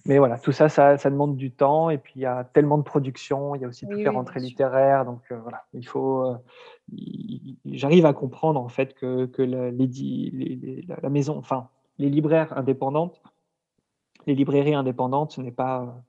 [0.07, 1.91] Mais voilà, tout ça, ça, demande du temps.
[1.91, 3.55] Et puis, il y a tellement de production.
[3.55, 5.05] Il y a aussi toutes les rentrées littéraires.
[5.05, 6.25] Donc, euh, voilà, il faut.
[6.25, 6.37] Euh,
[7.67, 11.69] j'arrive à comprendre, en fait, que, que la, les, la, maison, enfin,
[12.01, 13.21] les libraires indépendantes,
[14.27, 16.03] les librairies indépendantes, ce n'est pas.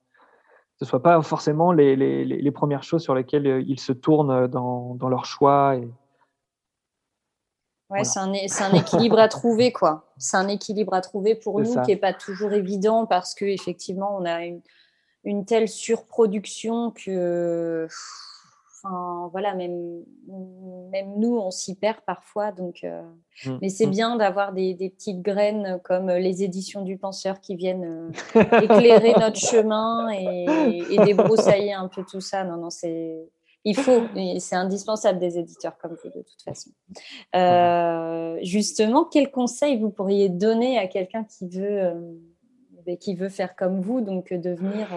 [0.78, 4.96] Ce soit pas forcément les, les, premières choses sur lesquelles euh, ils se tournent dans,
[4.96, 5.88] dans leur choix et,
[7.92, 10.06] Ouais, c'est un, un, équilibre à trouver, quoi.
[10.18, 14.24] C'est un équilibre à trouver pour nous qui n'est pas toujours évident parce qu'effectivement, on
[14.24, 14.62] a une,
[15.26, 17.90] une, telle surproduction que,
[18.84, 20.04] enfin, voilà, même,
[20.92, 22.52] même nous, on s'y perd parfois.
[22.52, 23.02] Donc, euh,
[23.46, 23.92] mmh, Mais c'est mmh.
[23.92, 29.14] bien d'avoir des, des, petites graines comme les éditions du penseur qui viennent euh, éclairer
[29.20, 32.44] notre chemin et, et débroussailler un peu tout ça.
[32.44, 33.30] Non, non, c'est
[33.64, 34.02] il faut,
[34.40, 36.72] c'est indispensable des éditeurs comme vous de toute façon.
[37.36, 41.94] Euh, justement, quel conseil vous pourriez donner à quelqu'un qui veut,
[42.88, 44.88] euh, qui veut faire comme vous, donc devenir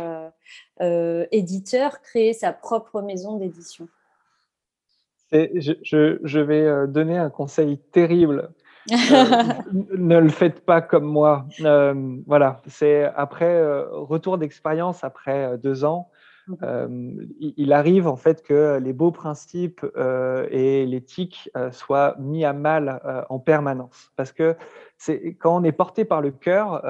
[0.81, 3.89] euh, éditeur, créer sa propre maison d'édition
[5.33, 5.73] je,
[6.23, 8.53] je, vais donner un conseil terrible.
[8.89, 11.49] ne le faites pas comme moi.
[12.25, 13.61] voilà, c'est après
[13.91, 16.09] retour d'expérience après deux ans.
[16.63, 22.45] Euh, il arrive en fait que les beaux principes euh, et l'éthique euh, soient mis
[22.45, 24.13] à mal en permanence.
[24.17, 24.57] Parce que
[25.39, 26.81] quand on est porté par le cœur,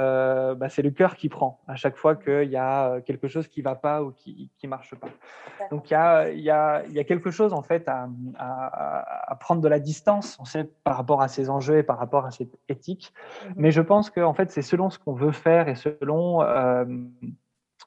[0.56, 3.60] bah, c'est le cœur qui prend à chaque fois qu'il y a quelque chose qui
[3.60, 5.08] ne va pas ou qui ne marche pas.
[5.70, 9.62] Donc il y a, y, a, y a, quelque chose en fait à, à, prendre
[9.62, 12.56] de la distance, on sait par rapport à ces enjeux et par rapport à cette
[12.68, 13.12] éthique.
[13.46, 16.40] Mmh Mais je pense que en fait c'est selon ce qu'on veut faire et selon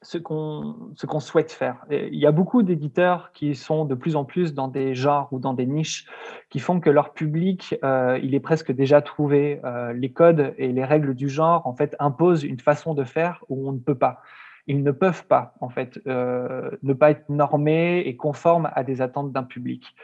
[0.02, 1.84] ce qu'on souhaite faire.
[1.90, 5.38] il y a beaucoup d'éditeurs qui sont de plus en plus dans des genres ou
[5.38, 6.06] dans des niches
[6.50, 9.60] qui font que leur public, euh, il est presque déjà trouvé.
[9.64, 13.44] Euh, les codes et les règles du genre, en fait, imposent une façon de faire
[13.48, 14.22] où on ne peut pas.
[14.66, 19.00] Ils ne peuvent pas, en fait, euh, ne pas être normés et conformes à des
[19.00, 19.96] attentes d'un public.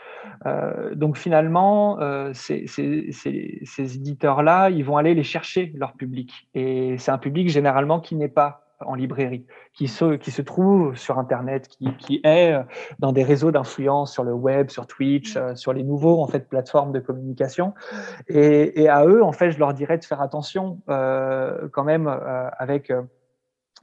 [0.95, 1.99] donc finalement,
[2.32, 6.49] ces, ces, ces éditeurs-là, ils vont aller les chercher, leur public.
[6.55, 10.96] Et c'est un public généralement qui n'est pas en librairie, qui se, qui se trouve
[10.96, 12.62] sur Internet, qui, qui est euh,
[12.98, 15.38] dans des réseaux d'influence sur le web, sur Twitch, mm.
[15.38, 17.68] euh, sur les nouveaux en fait plateformes de communication.
[17.68, 17.96] Mm.
[18.28, 22.08] Et, et, à eux, en fait, je leur dirais de faire attention euh, quand même
[22.08, 22.92] euh, avec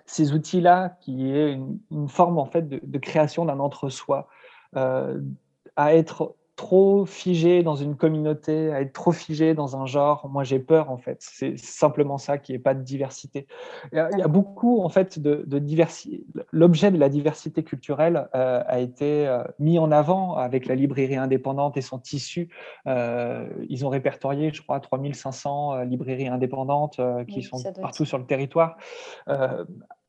[0.05, 4.27] ces outils-là, qui est une, une, forme en fait de, de création d'un entre-soi,
[4.73, 10.29] à être trop figé dans une communauté, à être trop figé dans un genre.
[10.29, 11.17] Moi, j'ai peur, en fait.
[11.19, 13.47] C'est simplement ça, qui n'y ait pas de diversité.
[13.91, 16.23] Il y a, beaucoup, en fait, de, diversité.
[16.51, 21.15] L'objet de la diversité culturelle euh, a été euh, mis en avant avec la librairie
[21.17, 22.49] indépendante et son tissu.
[22.87, 28.77] Euh, ils ont répertorié, je crois, 3500 librairies indépendantes qui sont partout sur le territoire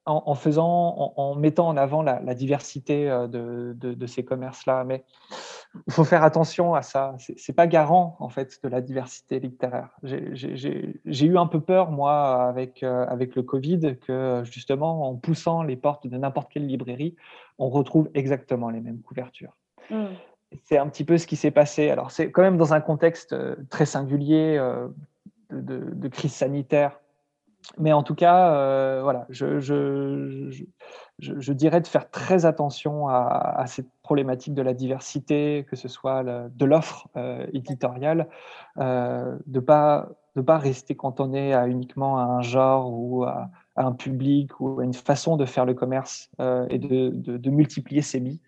[0.04, 4.84] en, faisant, en, mettant en avant la, diversité euh, de, ces commerces-là.
[4.84, 5.04] Mais
[5.86, 7.14] il faut faire attention à ça.
[7.36, 9.90] C'est pas garant en fait de la diversité littéraire.
[10.02, 15.62] J'ai eu un peu peur moi avec euh, avec le Covid que justement en poussant
[15.62, 17.14] les portes de n'importe quelle librairie,
[17.58, 19.56] on retrouve exactement les mêmes couvertures.
[19.90, 20.06] Mmh.
[20.64, 21.90] C'est un petit peu ce qui s'est passé.
[21.90, 24.58] Alors c'est quand même dans un contexte euh, très singulier
[25.50, 27.01] de crise sanitaire
[27.78, 30.50] mais en tout cas, euh, voilà, je, je,
[31.18, 36.24] je, dirais de faire très attention à, cette problématique de la diversité, que ce soit
[36.24, 38.28] de l'offre euh, éditoriale,
[38.78, 43.50] euh, de ne pas, de pas rester cantonné à uniquement à un genre ou à,
[43.76, 46.30] un public ou à une façon de faire le commerce
[46.68, 48.40] et de, de, multiplier ses billes.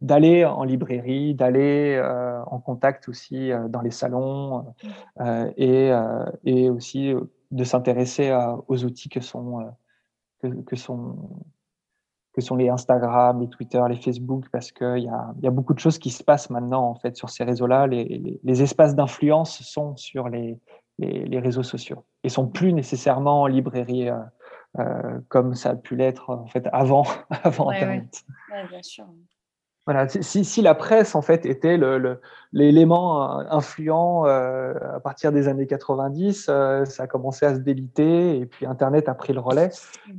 [0.00, 2.02] D'aller en librairie, d'aller
[2.46, 4.74] en contact aussi dans les salons
[5.56, 5.92] et,
[6.44, 7.14] et, aussi
[7.50, 8.36] de s'intéresser
[8.68, 9.72] aux outils que sont,
[10.40, 11.16] que, sont,
[12.32, 15.74] que sont les Instagram, les Twitter, les Facebook, parce qu'il y a, y a beaucoup
[15.74, 17.86] de choses qui se passent maintenant en fait sur ces réseaux-là.
[17.86, 20.58] Les, les, espaces d'influence sont sur les,
[20.98, 24.10] les, réseaux sociaux et sont plus nécessairement en librairie.
[24.78, 27.04] Euh, comme ça a pu l'être en fait avant,
[27.42, 28.24] avant Internet.
[28.68, 29.04] bien sûr.
[29.86, 31.78] Voilà, si, la presse en fait était
[32.52, 38.38] l'élément euh, influent euh, à partir des années 90, ça a commencé à se déliter
[38.38, 39.70] et puis Internet a pris le relais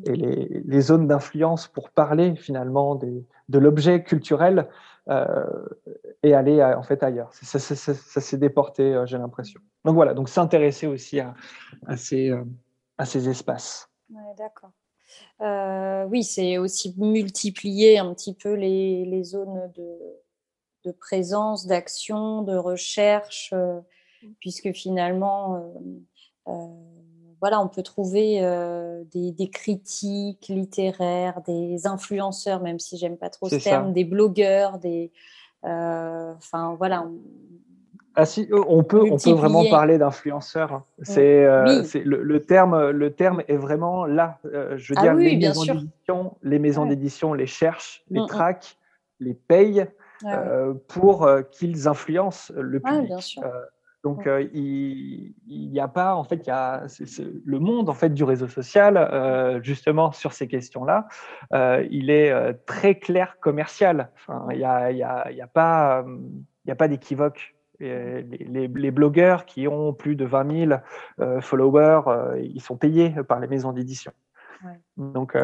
[0.06, 4.68] et les, zones d'influence pour parler finalement de l'objet culturel
[6.24, 7.30] et aller en fait ailleurs.
[7.34, 9.62] Ça, s'est déporté, j'ai l'impression.
[9.86, 13.90] Donc voilà, donc s'intéresser aussi à ces espaces.
[14.38, 14.72] D'accord.
[16.10, 19.98] Oui, c'est aussi multiplier un petit peu les, les zones de,
[20.86, 24.28] de présence, d'action, de recherche, mmh.
[24.40, 25.74] puisque finalement,
[27.40, 28.42] voilà, on peut trouver
[29.12, 35.12] des, critiques littéraires, des influenceurs, même si j'aime pas trop ce terme, des blogueurs, des,
[35.64, 37.04] enfin voilà.
[37.04, 37.20] On,
[38.16, 40.74] ah si, on peut, on peut vraiment parler d'influenceurs.
[40.74, 40.84] Hein.
[41.04, 41.46] C'est,
[42.04, 44.40] le, terme, le terme est vraiment là.
[44.44, 48.28] je veux ah dire, les, maisons d'édition, les maisons d'édition les cherchent, les mmh, mmh.
[48.28, 48.78] traquent,
[49.20, 49.86] les payent
[50.88, 53.06] pour qu'ils influencent le public.
[53.06, 53.44] bien sûr.
[54.04, 56.84] Donc, il n'y a pas, en fait, il y a
[57.46, 61.08] le monde en fait du réseau social, justement sur ces questions-là,
[61.90, 64.10] il est très clair commercial.
[64.16, 66.04] Enfin, il n'y a, y a, y a, pas,
[66.66, 67.56] il a pas d'équivoque.
[67.82, 70.68] Les, les, blogueurs qui ont plus de 20
[71.18, 72.02] 000 followers,
[72.42, 74.12] ils sont payés par les maisons d'édition.
[74.96, 75.36] Donc,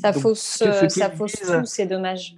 [0.00, 2.36] ça fausse, ça fausse tout, c'est dommage.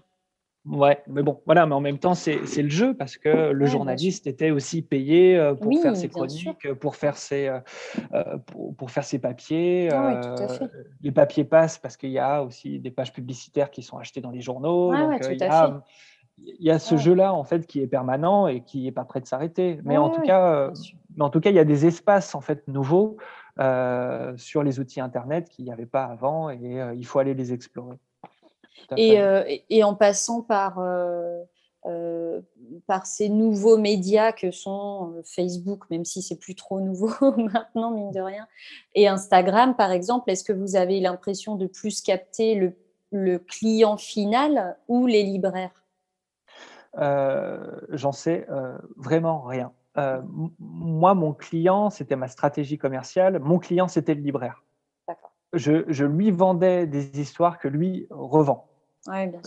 [0.68, 4.26] Ouais, mais bon, voilà, mais en même temps, c'est le jeu parce que le journaliste
[4.26, 7.60] était aussi payé euh, pour faire ses chroniques, pour faire ses, euh,
[8.12, 8.38] euh,
[8.76, 9.88] pour, faire ses papiers.
[9.92, 10.34] Ah
[11.02, 14.32] les papiers passent parce qu'il y a aussi des pages publicitaires qui sont achetées dans
[14.32, 14.92] les journaux.
[14.92, 15.82] donc, il, y a,
[16.38, 19.20] il y a ce jeu-là, en fait, qui est permanent et qui n'est pas prêt
[19.20, 19.80] de s'arrêter.
[19.84, 20.72] Mais, en tout cas,
[21.16, 23.16] mais en tout cas, il y a des espaces, en fait, nouveaux
[24.36, 27.98] sur les outils Internet qu'il n'y avait pas avant et il faut aller les explorer.
[28.92, 31.42] Euh, et, en passant par, euh,
[31.86, 32.40] euh,
[32.86, 38.10] par ces nouveaux médias que sont Facebook, même si c'est plus trop nouveau maintenant, mine
[38.10, 38.46] de rien,
[38.94, 42.72] et Instagram, par exemple, est-ce que vous avez l'impression de plus capter le,
[43.10, 45.85] le client final ou les libraires?
[46.96, 48.46] J'en sais
[48.96, 49.72] vraiment rien.
[50.58, 53.38] moi, mon client, c'était ma stratégie commerciale.
[53.38, 54.62] Mon client, c'était le libraire.
[55.52, 58.68] Je, je, lui vendais des histoires que lui revend.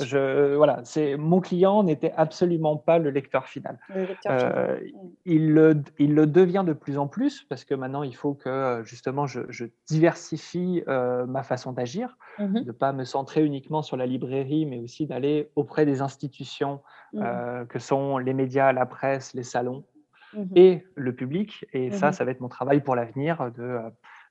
[0.01, 3.78] Je, voilà, c'est mon client n'était absolument pas le lecteur final.
[4.28, 4.80] Euh,
[5.26, 8.82] il, le, il, le, devient de plus en plus parce que maintenant il faut que
[8.86, 13.97] justement je, diversifie euh, ma façon d'agir, mmh de ne pas me centrer uniquement sur
[13.97, 16.82] la librairie, mais aussi d'aller auprès des institutions
[17.14, 19.84] mmh euh, que sont les médias, la presse, les salons
[20.34, 21.66] mmh et le public.
[21.74, 23.80] Et ça, ça va être mon travail pour l'avenir de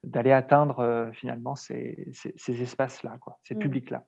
[0.05, 4.05] d'aller atteindre finalement ces, ces, ces espaces-là, ces publics-là.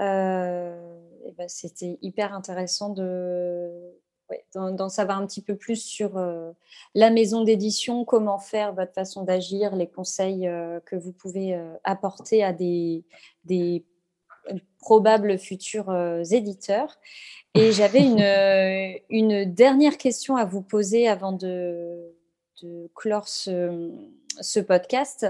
[0.00, 0.98] Euh,
[1.36, 3.70] ben, c'était hyper intéressant de,
[4.54, 6.52] d'en savoir un petit peu plus sur euh,
[6.94, 12.42] la maison d'édition, comment faire votre façon d'agir, les conseils euh, que vous pouvez apporter
[12.42, 13.04] à des,
[13.44, 13.84] des
[14.78, 15.94] probables futurs
[16.30, 16.98] éditeurs.
[17.54, 22.03] Et j'avais une, une dernière question à vous poser avant de,
[22.62, 23.90] de clore ce,
[24.40, 25.26] ce podcast.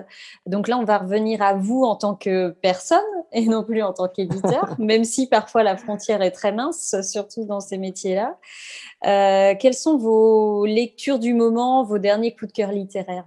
[0.46, 3.00] Donc là, on va revenir à vous en tant que personne
[3.32, 7.44] et non plus en tant qu'éditeur, même si parfois la frontière est très mince, surtout
[7.44, 8.38] dans ces métiers-là.
[9.06, 13.26] Euh, quelles sont vos lectures du moment, vos derniers coups de cœur littéraires?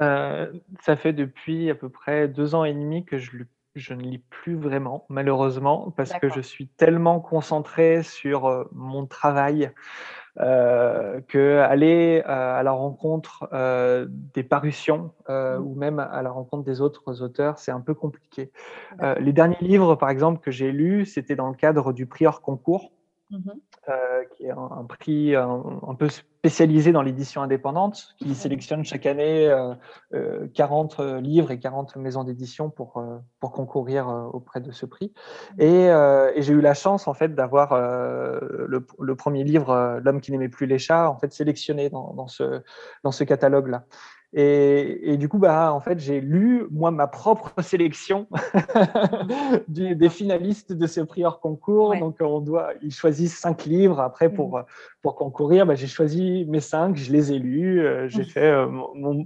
[0.00, 0.52] Euh,
[0.82, 3.30] Ça fait depuis à peu près deux ans et demi que je,
[3.74, 9.06] je ne lis plus vraiment, malheureusement, parce que je suis tellement concentré sur euh, mon
[9.06, 9.72] travail
[10.38, 15.66] euh, que aller euh, à la rencontre euh, des parutions euh, mmh.
[15.66, 18.50] ou même à la rencontre des autres auteurs, c'est un peu compliqué.
[19.18, 22.40] les derniers livres, par exemple, que j'ai lus, c'était dans le cadre du prix hors
[22.40, 22.92] concours.
[23.30, 23.50] Mmh
[23.88, 29.48] euh, qui est un, prix un, peu spécialisé dans l'édition indépendante, qui sélectionne chaque année
[30.12, 34.86] euh, 40 euh, livres et 40 maisons d'édition pour, euh, pour concourir auprès de ce
[34.86, 35.12] prix.
[35.58, 35.62] Mmh.
[35.62, 35.84] Et,
[36.36, 40.48] et j'ai eu la chance en fait d'avoir le, le, premier livre, L'homme qui n'aimait
[40.48, 42.62] plus les chats, en fait sélectionné dans, dans ce,
[43.04, 43.86] dans ce catalogue-là.
[44.38, 48.26] Et, du coup, bah, en fait, j'ai lu, moi, ma propre sélection
[49.68, 51.96] des finalistes de ce prix hors concours.
[51.96, 53.98] Donc, on doit, ils choisissent cinq livres.
[53.98, 54.64] Après, pour, mmh.
[55.00, 57.80] pour concourir, bah, j'ai choisi mes cinq, je les ai lus.
[57.80, 58.26] Euh, j'ai mmh.
[58.26, 58.66] fait euh,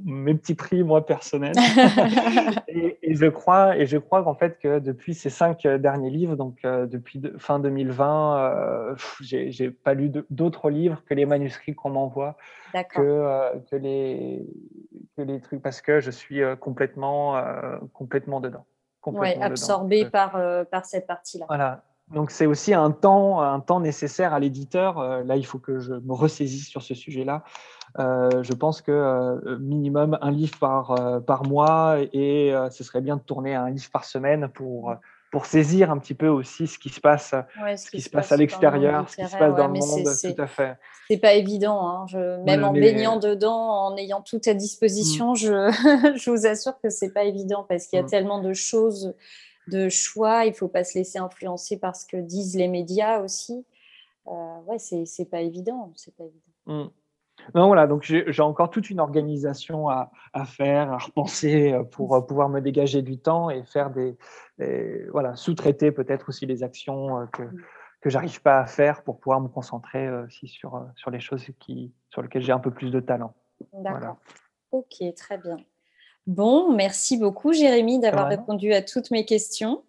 [0.05, 1.57] mes petits prix, moi, personnels.
[2.69, 6.59] et, je crois, et je crois qu'en fait, que depuis ces cinq derniers livres, donc
[6.65, 12.37] euh, depuis fin 2020, j'ai pas lu d'autres livres que les manuscrits qu'on m'envoie
[12.73, 14.47] que, euh, que, les,
[15.17, 18.67] que les trucs, parce que je suis euh, complètement, euh, complètement dedans.
[19.07, 20.39] Oui, absorbé par,
[20.71, 21.47] par cette partie-là.
[21.49, 21.83] Voilà.
[22.09, 25.25] Donc c'est aussi un temps, un temps nécessaire à l'éditeur.
[25.25, 27.43] là, il faut que je me ressaisisse sur ce sujet-là.
[27.97, 33.55] je pense que minimum un livre par, par mois et ce serait bien de tourner
[33.55, 34.95] un livre par semaine pour
[35.31, 37.35] pour saisir un petit peu aussi ce qui se passe,
[37.77, 40.05] ce, qui, se passe, à l'extérieur, ce qui se passe dans le monde.
[40.05, 40.77] Tout à fait.
[41.09, 41.87] C'est pas évident.
[41.87, 42.07] Hein.
[42.09, 45.37] Je, même en baignant dedans, en ayant tout à disposition, mm.
[45.37, 48.11] je, je, vous assure que c'est pas évident parce qu'il y a mm.
[48.11, 49.15] tellement de choses,
[49.69, 50.47] de choix.
[50.47, 53.65] Il faut pas se laisser influencer par ce que disent les médias aussi.
[54.27, 55.93] Euh, ouais, c'est pas évident.
[55.95, 56.85] C'est pas évident.
[56.85, 56.91] Mm.
[57.55, 60.11] Non, voilà, donc j'ai encore toute une organisation à,
[60.47, 64.17] faire, à repenser euh, pour euh, pouvoir me dégager du temps et faire des,
[65.11, 67.43] voilà, sous-traiter peut-être aussi les actions euh, que,
[68.01, 71.93] que j'arrive pas à faire pour pouvoir me concentrer aussi sur, sur les choses qui,
[72.09, 73.35] sur lesquelles j'ai un peu plus de talent.
[73.73, 74.17] D'accord.
[74.73, 75.57] Ok, très bien.
[76.27, 79.83] Bon, merci beaucoup Jérémy d'avoir répondu à toutes mes questions.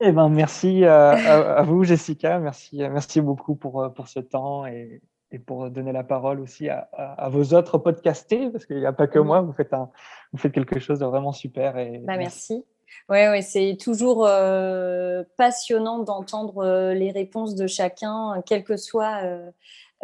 [0.00, 5.38] Eh ben, merci à, vous Jessica, merci, merci beaucoup pour, pour ce temps et, et
[5.38, 9.18] pour donner la parole aussi à, vos autres podcastés, parce qu'il n'y a pas que
[9.18, 9.90] moi, vous faites, un,
[10.32, 11.76] vous faites quelque chose de vraiment super.
[11.76, 12.64] Et, bah, merci.
[13.10, 19.22] Oui, ouais, c'est toujours euh, passionnant d'entendre euh, les réponses de chacun, quel que soit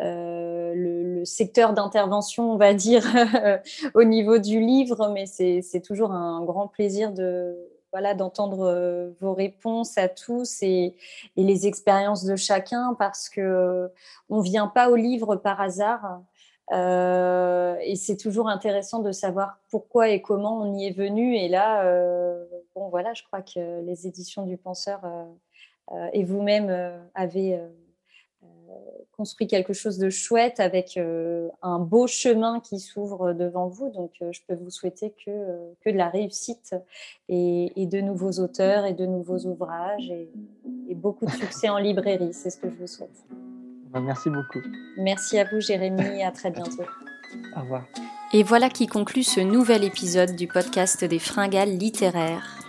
[0.01, 3.05] euh, le, secteur d'intervention, on va dire,
[3.95, 7.57] au niveau du livre, mais c'est toujours un grand plaisir de,
[7.95, 10.97] voilà, d'entendre euh, vos réponses à tous et,
[11.37, 13.89] les expériences de chacun parce que
[14.29, 16.21] on vient pas au livre par hasard.
[16.73, 21.37] Euh, et c'est toujours intéressant de savoir pourquoi et comment on y est venu.
[21.37, 25.01] Et là, euh, bon voilà, je crois que les éditions du Penseur
[26.13, 27.61] et vous-même avez
[29.17, 33.91] construit quelque chose de chouette avec euh, un beau chemin qui s'ouvre devant vous.
[33.91, 36.75] Donc, euh, je peux vous souhaiter que, euh, que de la réussite
[37.29, 40.29] et, de nouveaux auteurs et de nouveaux ouvrages et,
[40.95, 42.33] beaucoup de succès en librairie.
[42.33, 43.25] C'est ce que je vous souhaite.
[43.91, 44.61] Bah, merci beaucoup.
[44.97, 46.85] Merci à vous, Jérémy, et à très bientôt.
[47.57, 47.85] Au revoir.
[48.33, 52.64] Et voilà qui conclut ce nouvel épisode du podcast des fringales littéraires.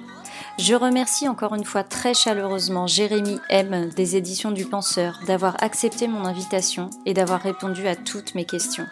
[0.58, 6.08] Je remercie encore une fois très chaleureusement Jérémy M des éditions du Penseur d'avoir accepté
[6.08, 8.88] mon invitation et d'avoir répondu à toutes mes questions.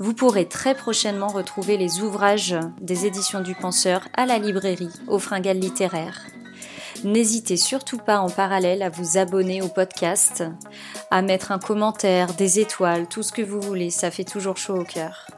[0.00, 5.20] Vous pourrez très prochainement retrouver les ouvrages des éditions du Penseur à la librairie, au
[5.20, 6.26] Fringales littéraire.
[7.04, 10.42] N'hésitez surtout pas en parallèle à vous abonner au podcast,
[11.12, 14.80] à mettre un commentaire, des étoiles, tout ce que vous voulez, ça fait toujours chaud
[14.80, 15.28] au cœur.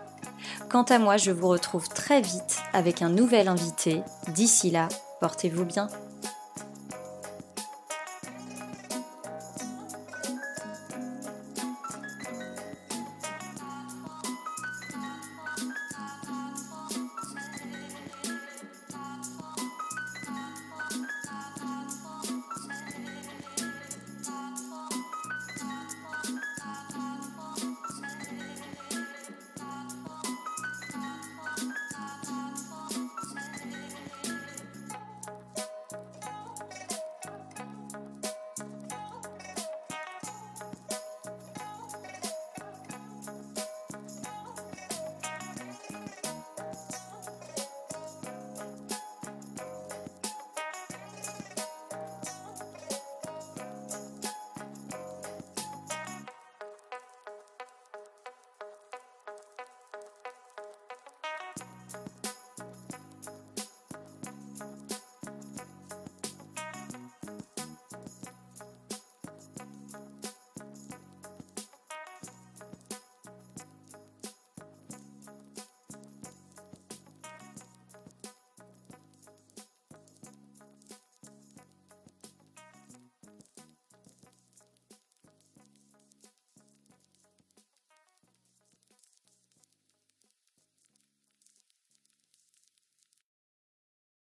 [0.71, 4.03] Quant à moi, je vous retrouve très vite avec un nouvel invité.
[4.29, 4.89] D'ici là,
[5.23, 5.87] Portez-vous bien.